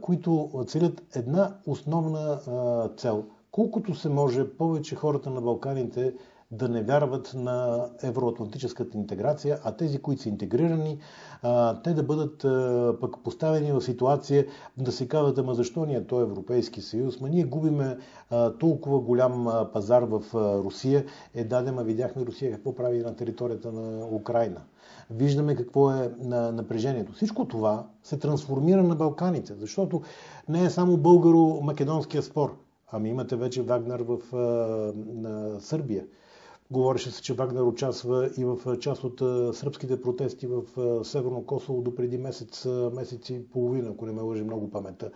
които 0.00 0.50
целят 0.66 1.02
една 1.16 1.54
основна 1.66 2.38
цел. 2.96 3.24
Колкото 3.50 3.94
се 3.94 4.08
може 4.08 4.48
повече 4.48 4.94
хората 4.94 5.30
на 5.30 5.40
Балканите 5.40 6.14
да 6.50 6.68
не 6.68 6.82
вярват 6.82 7.32
на 7.34 7.88
евроатлантическата 8.02 8.98
интеграция, 8.98 9.58
а 9.64 9.72
тези, 9.72 9.98
които 9.98 10.22
са 10.22 10.28
интегрирани, 10.28 10.98
те 11.84 11.94
да 11.94 12.02
бъдат 12.02 12.46
пък 13.00 13.18
поставени 13.24 13.72
в 13.72 13.80
ситуация 13.80 14.46
да 14.76 14.92
се 14.92 15.08
казват, 15.08 15.38
ама 15.38 15.54
защо 15.54 15.84
ни 15.86 15.94
е 15.94 16.06
то 16.06 16.20
Европейски 16.20 16.80
съюз? 16.80 17.20
Ма 17.20 17.28
ние 17.28 17.44
губиме 17.44 17.98
толкова 18.60 19.00
голям 19.00 19.66
пазар 19.72 20.02
в 20.02 20.22
Русия. 20.64 21.04
Е, 21.34 21.44
да, 21.44 21.72
ма 21.72 21.84
видяхме 21.84 22.26
Русия 22.26 22.52
какво 22.52 22.74
прави 22.74 22.98
на 22.98 23.16
територията 23.16 23.72
на 23.72 24.06
Украина. 24.06 24.60
Виждаме 25.10 25.56
какво 25.56 25.90
е 25.90 26.10
на 26.18 26.52
напрежението. 26.52 27.12
Всичко 27.12 27.44
това 27.44 27.86
се 28.02 28.18
трансформира 28.18 28.82
на 28.82 28.94
Балканите, 28.96 29.54
защото 29.54 30.02
не 30.48 30.64
е 30.64 30.70
само 30.70 30.96
българо-македонския 30.96 32.20
спор. 32.22 32.56
Ами 32.92 33.08
имате 33.08 33.36
вече 33.36 33.62
Вагнер 33.62 34.00
в 34.00 34.18
на 35.14 35.60
Сърбия. 35.60 36.04
Говореше 36.70 37.10
се, 37.10 37.22
че 37.22 37.34
Вагнер 37.34 37.60
участва 37.60 38.30
и 38.36 38.44
в 38.44 38.76
част 38.78 39.04
от 39.04 39.18
сръбските 39.56 40.00
протести 40.00 40.46
в 40.46 40.62
Северно 41.04 41.42
Косово 41.42 41.82
до 41.82 41.94
преди 41.94 42.18
месец, 42.18 42.64
месец 42.92 43.30
и 43.30 43.48
половина, 43.48 43.90
ако 43.90 44.06
не 44.06 44.12
ме 44.12 44.20
лъжи 44.20 44.42
много 44.42 44.70
памета. 44.70 45.10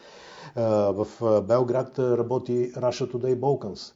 В 0.56 1.06
Белград 1.42 1.98
работи 1.98 2.72
Russia 2.72 3.12
Today 3.12 3.36
Balkans. 3.36 3.94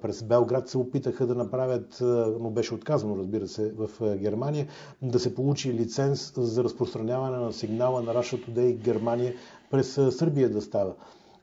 През 0.00 0.22
Белград 0.22 0.68
се 0.68 0.78
опитаха 0.78 1.26
да 1.26 1.34
направят, 1.34 1.98
но 2.40 2.50
беше 2.50 2.74
отказано, 2.74 3.16
разбира 3.16 3.48
се, 3.48 3.72
в 3.72 3.88
Германия, 4.16 4.66
да 5.02 5.18
се 5.18 5.34
получи 5.34 5.74
лиценз 5.74 6.32
за 6.36 6.64
разпространяване 6.64 7.36
на 7.36 7.52
сигнала 7.52 8.02
на 8.02 8.14
Russia 8.14 8.48
Today 8.48 8.74
Германия 8.74 9.34
през 9.70 9.92
Сърбия 10.10 10.50
да 10.50 10.62
става. 10.62 10.92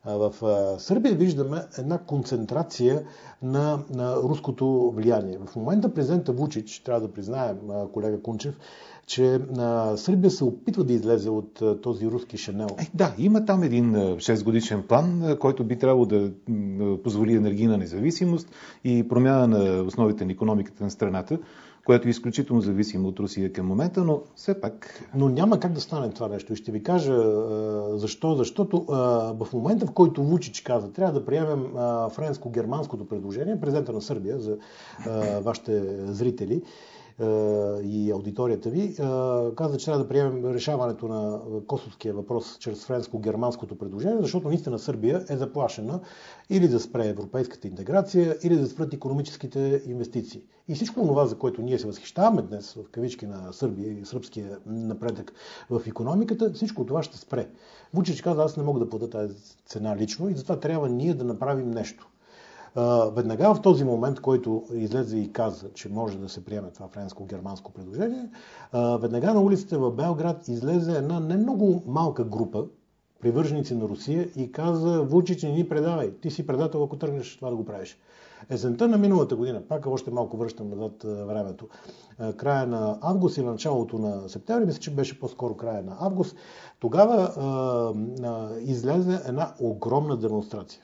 В 0.05 0.33
Сърбия 0.79 1.15
виждаме 1.15 1.57
една 1.77 1.97
концентрация 1.97 3.03
на, 3.41 3.79
на 3.93 4.15
руското 4.15 4.93
влияние. 4.95 5.37
В 5.45 5.55
момента 5.55 5.93
президента 5.93 6.31
Вучич, 6.31 6.79
трябва 6.79 7.01
да 7.01 7.13
признаем, 7.13 7.57
колега 7.93 8.21
Кунчев, 8.21 8.59
че 9.07 9.39
Сърбия 9.95 10.31
се 10.31 10.43
опитва 10.43 10.83
да 10.83 10.93
излезе 10.93 11.29
от 11.29 11.61
този 11.81 12.07
руски 12.07 12.37
шанел. 12.37 12.67
Е, 12.79 12.87
да, 12.93 13.13
има 13.17 13.45
там 13.45 13.63
един 13.63 13.93
6 13.93 14.43
годишен 14.43 14.83
план, 14.83 15.37
който 15.39 15.63
би 15.63 15.77
трябвало 15.79 16.05
да 16.05 16.31
позволи 17.03 17.35
енергийна 17.35 17.77
независимост 17.77 18.49
и 18.83 19.07
промяна 19.07 19.47
на 19.47 19.81
основите 19.81 20.25
на 20.25 20.31
економиката 20.31 20.83
на 20.83 20.91
страната 20.91 21.39
което 21.85 22.07
е 22.07 22.11
изключително 22.11 22.61
зависимо 22.61 23.07
от 23.07 23.19
Русия 23.19 23.53
към 23.53 23.67
момента, 23.67 24.03
но 24.03 24.21
все 24.35 24.61
пак... 24.61 25.03
Но 25.15 25.29
няма 25.29 25.59
как 25.59 25.71
да 25.73 25.81
стане 25.81 26.09
това 26.09 26.27
нещо. 26.27 26.53
И 26.53 26.55
ще 26.55 26.71
ви 26.71 26.83
кажа 26.83 27.15
защо. 27.97 28.35
Защото 28.35 28.85
в 29.39 29.47
момента, 29.53 29.85
в 29.85 29.91
който 29.91 30.23
Вучич 30.23 30.61
каза, 30.61 30.91
трябва 30.91 31.19
да 31.19 31.25
приемем 31.25 31.65
френско-германското 32.09 33.07
предложение, 33.07 33.59
президента 33.59 33.93
на 33.93 34.01
Сърбия, 34.01 34.39
за 34.39 34.57
вашите 35.41 35.83
зрители, 36.05 36.61
и 37.83 38.11
аудиторията 38.11 38.69
ви, 38.69 38.95
каза, 39.55 39.77
че 39.77 39.85
трябва 39.85 40.03
да 40.03 40.09
приемем 40.09 40.53
решаването 40.53 41.07
на 41.07 41.39
косовския 41.67 42.13
въпрос 42.13 42.57
чрез 42.57 42.85
френско-германското 42.85 43.75
предложение, 43.75 44.21
защото 44.21 44.47
наистина 44.47 44.79
Сърбия 44.79 45.25
е 45.29 45.37
заплашена 45.37 45.99
или 46.49 46.67
да 46.67 46.79
спре 46.79 47.07
европейската 47.07 47.67
интеграция, 47.67 48.35
или 48.43 48.55
да 48.55 48.67
спрат 48.67 48.93
економическите 48.93 49.81
инвестиции. 49.85 50.41
И 50.67 50.75
всичко 50.75 51.01
това, 51.01 51.25
за 51.25 51.37
което 51.37 51.61
ние 51.61 51.79
се 51.79 51.87
възхищаваме 51.87 52.41
днес 52.41 52.73
в 52.73 52.89
кавички 52.91 53.25
на 53.25 53.53
Сърбия 53.53 53.91
и 53.91 54.05
сръбския 54.05 54.57
напредък 54.65 55.33
в 55.69 55.81
економиката, 55.87 56.51
всичко 56.53 56.85
това 56.85 57.03
ще 57.03 57.17
спре. 57.17 57.49
Вучич 57.93 58.21
каза, 58.21 58.43
аз 58.43 58.57
не 58.57 58.63
мога 58.63 58.79
да 58.79 58.89
плата 58.89 59.09
тази 59.09 59.35
цена 59.65 59.97
лично 59.97 60.29
и 60.29 60.35
затова 60.35 60.59
трябва 60.59 60.89
ние 60.89 61.13
да 61.13 61.23
направим 61.23 61.71
нещо. 61.71 62.10
Веднага 63.15 63.53
в 63.53 63.61
този 63.61 63.83
момент, 63.83 64.19
който 64.19 64.63
излезе 64.73 65.17
и 65.17 65.31
каза, 65.31 65.69
че 65.73 65.89
може 65.89 66.17
да 66.17 66.29
се 66.29 66.45
приеме 66.45 66.71
това 66.71 66.87
френско-германско 66.87 67.71
предложение, 67.73 68.29
веднага 68.73 69.33
на 69.33 69.41
улиците 69.41 69.77
в 69.77 69.91
Белград 69.91 70.47
излезе 70.47 70.91
една 70.91 71.19
не 71.19 71.37
много 71.37 71.83
малка 71.87 72.23
група, 72.23 72.65
привърженици 73.21 73.75
на 73.75 73.89
Русия 73.89 74.29
и 74.35 74.51
каза, 74.51 75.01
Вучич, 75.01 75.43
не 75.43 75.51
ни 75.51 75.69
предавай, 75.69 76.11
ти 76.11 76.31
си 76.31 76.47
предател, 76.47 76.83
ако 76.83 76.97
тръгнеш 76.97 77.37
това 77.37 77.49
да 77.49 77.55
го 77.55 77.65
правиш. 77.65 77.97
Есента 78.49 78.87
на 78.87 78.97
миналата 78.97 79.35
година, 79.35 79.61
пак 79.69 79.87
още 79.87 80.11
малко 80.11 80.37
връщам 80.37 80.69
назад 80.69 81.03
времето, 81.03 81.67
края 82.37 82.67
на 82.67 82.97
август 83.01 83.37
или 83.37 83.45
началото 83.45 83.97
на 83.97 84.29
септември, 84.29 84.65
мисля, 84.65 84.79
че 84.79 84.95
беше 84.95 85.19
по-скоро 85.19 85.57
края 85.57 85.83
на 85.83 85.97
август, 85.99 86.35
тогава 86.79 87.15
а, 87.15 88.59
излезе 88.59 89.19
една 89.27 89.53
огромна 89.59 90.17
демонстрация 90.17 90.81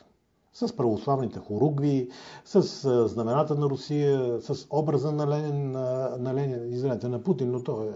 с 0.57 0.75
православните 0.75 1.39
хоругви, 1.39 2.09
с 2.45 2.61
знамената 3.07 3.55
на 3.55 3.69
Русия, 3.69 4.41
с 4.41 4.67
образа 4.69 5.11
на 5.11 5.27
Ленин, 5.27 5.71
на 6.19 6.33
Ленин, 6.33 6.73
извинете, 6.73 7.07
на 7.07 7.23
Путин, 7.23 7.51
но 7.51 7.63
то 7.63 7.83
е 7.83 7.91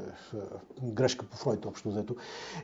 грешка 0.84 1.26
по 1.26 1.38
Фройд 1.38 1.65
общо 1.65 1.89
взето. 1.89 2.15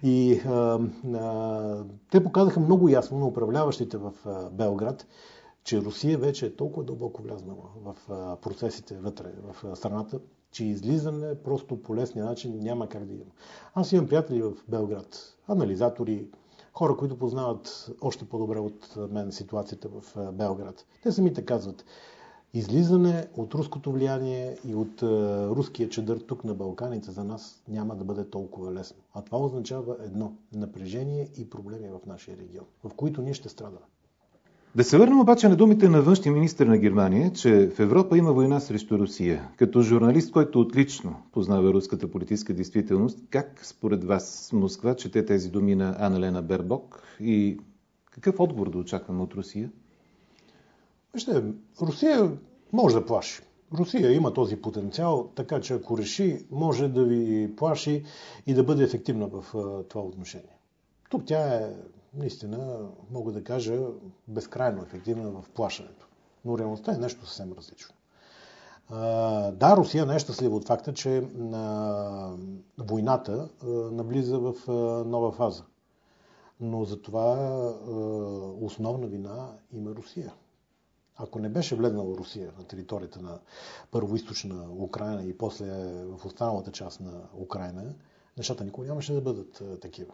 И 0.04 0.42
а, 0.46 0.80
а, 1.14 1.84
те 2.12 2.24
показаха 2.24 2.60
много 2.60 2.90
ясно 2.90 3.20
на 3.20 3.26
управляващите 3.28 3.98
в 3.98 4.14
Белград, 4.52 5.08
че 5.64 5.82
Русия 5.82 6.18
вече 6.18 6.46
е 6.46 6.56
толкова 6.56 6.86
дълбоко 6.86 7.22
влязнала 7.22 7.70
в 7.84 7.96
процесите 8.42 8.98
вътре 8.98 9.32
в 9.44 9.76
страната, 9.76 10.20
че 10.52 10.66
излизане 10.66 11.36
просто 11.36 11.82
по 11.82 11.96
лесния 11.96 12.26
начин 12.26 12.60
няма 12.60 12.90
как 12.90 13.06
да 13.06 13.14
има. 13.14 13.32
Аз 13.74 13.92
имам 13.92 14.08
приятели 14.08 14.42
в 14.42 14.54
Белград, 14.68 15.36
анализатори, 15.48 16.28
хора, 16.78 16.98
които 16.98 17.20
познават 17.20 17.92
още 18.02 18.26
по-добре 18.26 18.60
от 18.60 18.96
мен 19.12 19.32
ситуацията 19.32 19.90
в 19.90 20.32
Белград. 20.34 20.86
Те 21.04 21.12
самите 21.12 21.46
казват, 21.46 21.86
излизане 22.54 23.28
от 23.38 23.54
руското 23.54 23.92
влияние 23.92 24.58
и 24.66 24.76
от 24.76 25.04
руския 25.56 25.90
чедър 25.90 26.20
тук 26.20 26.44
на 26.44 26.54
Балканите 26.54 27.12
за 27.12 27.24
нас 27.24 27.64
няма 27.68 27.96
да 27.96 28.04
бъде 28.04 28.30
толкова 28.30 28.74
лесно. 28.74 28.98
А 29.14 29.22
това 29.22 29.38
означава 29.38 29.96
едно– 30.00 30.34
напрежение 30.54 31.30
и 31.38 31.50
проблеми 31.50 31.90
в 31.90 32.06
нашия 32.06 32.38
регион, 32.38 32.66
в 32.84 32.94
които 32.96 33.22
ние 33.22 33.34
ще 33.34 33.50
страдаме. 33.50 33.86
Да 34.78 34.84
се 34.84 34.98
върнем 34.98 35.20
обаче 35.20 35.50
на 35.50 35.56
думите 35.56 35.90
на 35.90 36.02
външния 36.02 36.34
министр 36.34 36.66
на 36.66 36.78
Германия, 36.78 37.34
че 37.34 37.70
в 37.70 37.80
Европа 37.80 38.18
има 38.18 38.34
война 38.34 38.60
срещу 38.60 39.00
Русия. 39.00 39.50
Като 39.56 39.82
журналист, 39.82 40.32
който 40.32 40.60
отлично 40.60 41.16
познава 41.32 41.74
руската 41.74 42.12
политическа 42.12 42.54
действителност, 42.54 43.20
как 43.30 43.66
според 43.66 44.04
вас 44.04 44.50
Москва 44.54 44.96
чете 44.96 45.26
тези 45.26 45.50
думи 45.50 45.76
на 45.76 45.96
Аналена 46.00 46.42
Бербок 46.42 47.04
и 47.20 47.58
какъв 48.12 48.40
отговор 48.40 48.70
да 48.70 48.78
очакваме 48.78 49.22
от 49.24 49.34
Русия? 49.34 49.72
Вижте, 51.14 51.44
Русия 51.82 52.32
може 52.74 52.96
да 52.96 53.06
плаши. 53.06 53.42
Русия 53.74 54.12
има 54.12 54.34
този 54.34 54.56
потенциал, 54.56 55.32
така 55.36 55.62
че 55.62 55.74
ако 55.74 55.98
реши, 55.98 56.46
може 56.52 56.88
да 56.88 57.04
ви 57.04 57.56
плаши 57.56 58.04
и 58.48 58.54
да 58.54 58.64
бъде 58.64 58.84
ефективна 58.84 59.28
в 59.28 59.46
това 59.90 60.02
отношение. 60.04 60.58
Тук 61.10 61.24
тя 61.26 61.56
е 61.56 61.70
наистина, 62.14 62.90
мога 63.12 63.32
да 63.32 63.44
кажа, 63.44 63.80
безкрайно 64.28 64.82
ефективна 64.82 65.30
в 65.30 65.50
плашането. 65.50 66.08
Но 66.46 66.58
реалността 66.58 66.94
е 66.94 66.98
нещо 66.98 67.26
съвсем 67.26 67.54
различно. 67.54 67.96
Да, 69.54 69.74
Русия 69.78 70.06
не 70.06 70.16
е 70.16 70.20
щастлива 70.20 70.56
от 70.56 70.68
факта, 70.68 70.94
че 70.94 71.28
войната 72.78 73.50
навлиза 73.92 74.40
в 74.40 74.54
нова 75.06 75.32
фаза. 75.32 75.64
Но 76.60 76.86
за 76.86 77.02
това 77.02 77.34
основна 78.62 79.08
вина 79.08 79.54
има 79.74 79.92
Русия. 79.92 80.34
Ако 81.16 81.40
не 81.40 81.50
беше 81.50 81.76
влезнала 81.76 82.18
Русия 82.18 82.52
на 82.58 82.64
територията 82.64 83.22
на 83.22 83.40
първоисточна 83.92 84.66
Украина 84.72 85.24
и 85.24 85.38
после 85.38 85.66
в 86.06 86.26
останалата 86.26 86.72
част 86.72 87.00
на 87.00 87.22
Украина, 87.34 87.94
нещата 88.38 88.64
никога 88.64 88.88
нямаше 88.88 89.14
да 89.14 89.22
бъдат 89.22 89.64
такива. 89.82 90.14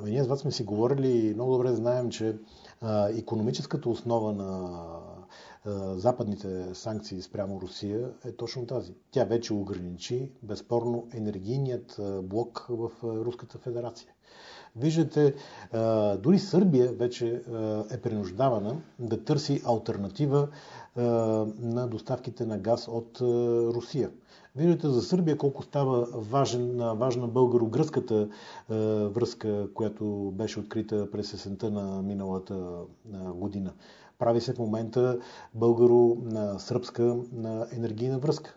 Ами 0.00 0.10
ние 0.10 0.24
с 0.24 0.26
вас 0.26 0.40
сме 0.40 0.50
си 0.52 0.64
говорили 0.64 1.26
и 1.26 1.34
много 1.34 1.52
добре 1.52 1.72
знаем, 1.72 2.10
че 2.10 2.36
а, 2.80 3.08
економическата 3.08 3.88
основа 3.88 4.32
на 4.32 4.78
а, 5.64 5.94
западните 5.94 6.74
санкции 6.74 7.22
спрямо 7.22 7.60
Русия 7.60 8.10
е 8.24 8.32
точно 8.32 8.66
тази. 8.66 8.94
Тя 9.10 9.24
вече 9.24 9.54
ограничи 9.54 10.30
безспорно 10.42 11.06
енергийният 11.14 12.00
блок 12.22 12.66
в 12.68 12.90
Руската 13.02 13.58
федерация. 13.58 14.08
Виждате, 14.76 15.34
а, 15.72 16.16
дори 16.16 16.38
Сърбия 16.38 16.92
вече 16.92 17.42
е 17.90 18.00
принуждавана 18.00 18.76
да 18.98 19.24
търси 19.24 19.62
альтернатива 19.66 20.48
на 20.96 21.86
доставките 21.86 22.46
на 22.46 22.58
газ 22.58 22.88
от 22.88 23.18
Русия. 23.74 24.10
Виждате 24.58 24.88
за 24.88 25.02
Сърбия 25.02 25.38
колко 25.38 25.62
става 25.62 26.06
важен, 26.12 26.76
важна 26.96 27.28
българо-гръцката 27.28 28.28
е, 28.70 28.74
връзка, 29.08 29.68
която 29.74 30.32
беше 30.34 30.60
открита 30.60 31.10
през 31.10 31.34
есента 31.34 31.70
на 31.70 32.02
миналата 32.02 32.54
е, 32.54 33.16
година. 33.30 33.72
Прави 34.18 34.40
се 34.40 34.52
в 34.54 34.58
момента 34.58 35.18
българо-сръбска 35.54 37.16
енергийна 37.72 38.18
връзка 38.18 38.56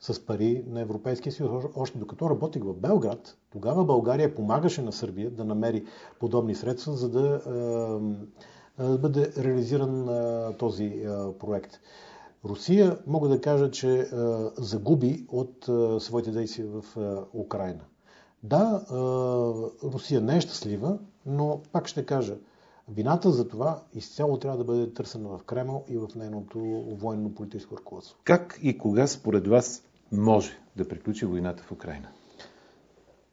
с 0.00 0.26
пари 0.26 0.64
на 0.66 0.80
Европейския 0.80 1.32
съюз. 1.32 1.64
Още 1.76 1.98
докато 1.98 2.30
работих 2.30 2.64
в 2.64 2.74
Белград, 2.74 3.36
тогава 3.50 3.84
България 3.84 4.34
помагаше 4.34 4.82
на 4.82 4.92
Сърбия 4.92 5.30
да 5.30 5.44
намери 5.44 5.84
подобни 6.20 6.54
средства, 6.54 6.92
за 6.92 7.08
да 7.08 7.40
е, 8.80 8.98
бъде 8.98 9.32
реализиран 9.38 10.08
този 10.58 11.06
проект. 11.38 11.80
Русия, 12.44 12.98
мога 13.06 13.28
да 13.28 13.40
кажа, 13.40 13.70
че 13.70 14.00
а, 14.00 14.50
загуби 14.56 15.26
от 15.28 15.68
а, 15.68 16.00
своите 16.00 16.30
действия 16.30 16.66
в 16.68 16.96
а, 16.96 17.24
Украина. 17.38 17.80
Да, 18.42 18.84
а, 18.90 18.94
Русия 19.92 20.20
не 20.20 20.36
е 20.36 20.40
щастлива, 20.40 20.98
но 21.26 21.60
пак 21.72 21.88
ще 21.88 22.06
кажа, 22.06 22.36
вината 22.88 23.30
за 23.30 23.48
това 23.48 23.82
изцяло 23.94 24.38
трябва 24.38 24.58
да 24.58 24.64
бъде 24.64 24.92
търсена 24.92 25.28
в 25.28 25.40
Кремъл 25.44 25.84
и 25.88 25.98
в 25.98 26.08
нейното 26.16 26.58
военно-политическо 26.98 27.76
ръководство. 27.76 28.16
Как 28.24 28.58
и 28.62 28.78
кога 28.78 29.06
според 29.06 29.48
вас 29.48 29.82
може 30.12 30.58
да 30.76 30.88
приключи 30.88 31.26
войната 31.26 31.62
в 31.62 31.72
Украина? 31.72 32.08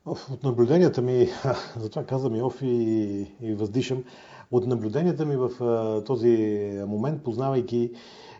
От 0.05 0.43
наблюденията 0.43 1.01
ми, 1.01 1.27
затова 1.77 2.05
казвам 2.05 2.35
и 2.35 2.41
оф 2.41 2.61
и, 2.61 2.65
и 3.41 3.53
въздишам, 3.53 4.03
от 4.51 4.67
наблюденията 4.67 5.25
ми 5.25 5.35
в 5.35 5.49
този 6.05 6.37
момент, 6.87 7.23
познавайки 7.23 7.91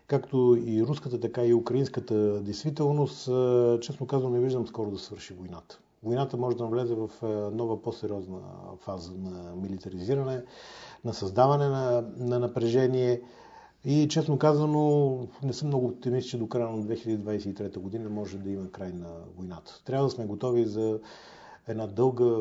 както 0.08 0.58
и 0.66 0.84
руската, 0.84 1.20
така 1.20 1.46
и 1.46 1.54
украинската 1.54 2.42
действителност, 2.42 3.26
честно 3.82 4.08
казвам, 4.08 4.34
не 4.34 4.40
виждам 4.40 4.68
скоро 4.68 4.92
да 4.92 4.98
свърши 5.00 5.34
войната. 5.34 5.80
Войната 6.04 6.38
може 6.38 6.58
да 6.58 6.64
навлезе 6.64 6.96
в 6.96 7.10
нова 7.54 7.82
по-сериозна 7.82 8.40
фаза 8.78 9.12
на 9.18 9.56
милитаризиране, 9.56 10.44
на 11.06 11.14
създаване 11.14 11.68
на, 11.68 12.04
на 12.18 12.40
напрежение. 12.40 13.22
И 13.86 14.08
честно 14.08 14.38
казано, 14.38 15.18
не 15.44 15.54
съм 15.54 15.68
много 15.68 15.88
оптимист, 15.88 16.30
че 16.30 16.38
до 16.38 16.48
края 16.48 16.70
на 16.70 16.84
2023 16.84 17.78
година 17.80 18.10
може 18.10 18.38
да 18.38 18.50
има 18.50 18.72
край 18.72 18.92
на 18.92 19.10
войната. 19.38 19.82
Трябва 19.86 20.06
да 20.06 20.12
сме 20.12 20.26
готови 20.26 20.66
за 20.66 21.00
една 21.68 21.88
дълга 21.88 22.36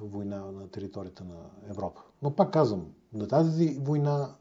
война 0.00 0.36
на 0.52 0.68
територията 0.68 1.24
на 1.24 1.36
Европа. 1.70 2.00
Но 2.22 2.30
пак 2.30 2.52
казвам, 2.52 2.86
на 3.12 3.28
тази 3.28 3.78
война, 3.80 4.34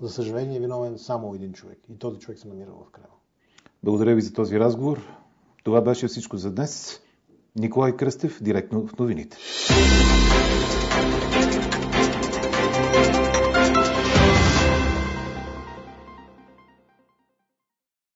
за 0.00 0.08
съжаление, 0.08 0.56
е 0.56 0.60
виновен 0.60 0.98
само 0.98 1.34
един 1.34 1.52
човек. 1.52 1.78
И 1.88 1.98
този 1.98 2.18
човек 2.18 2.38
се 2.38 2.48
намира 2.48 2.70
в 2.70 2.90
Кремъл. 2.90 3.10
Благодаря 3.82 4.14
ви 4.14 4.20
за 4.20 4.32
този 4.32 4.60
разговор. 4.60 5.00
Това 5.64 5.80
беше 5.80 6.08
всичко 6.08 6.36
за 6.36 6.50
днес. 6.50 7.00
Николай 7.56 7.96
Кръстев, 7.96 8.42
директно 8.42 8.86
в 8.86 8.98
новините. 8.98 9.36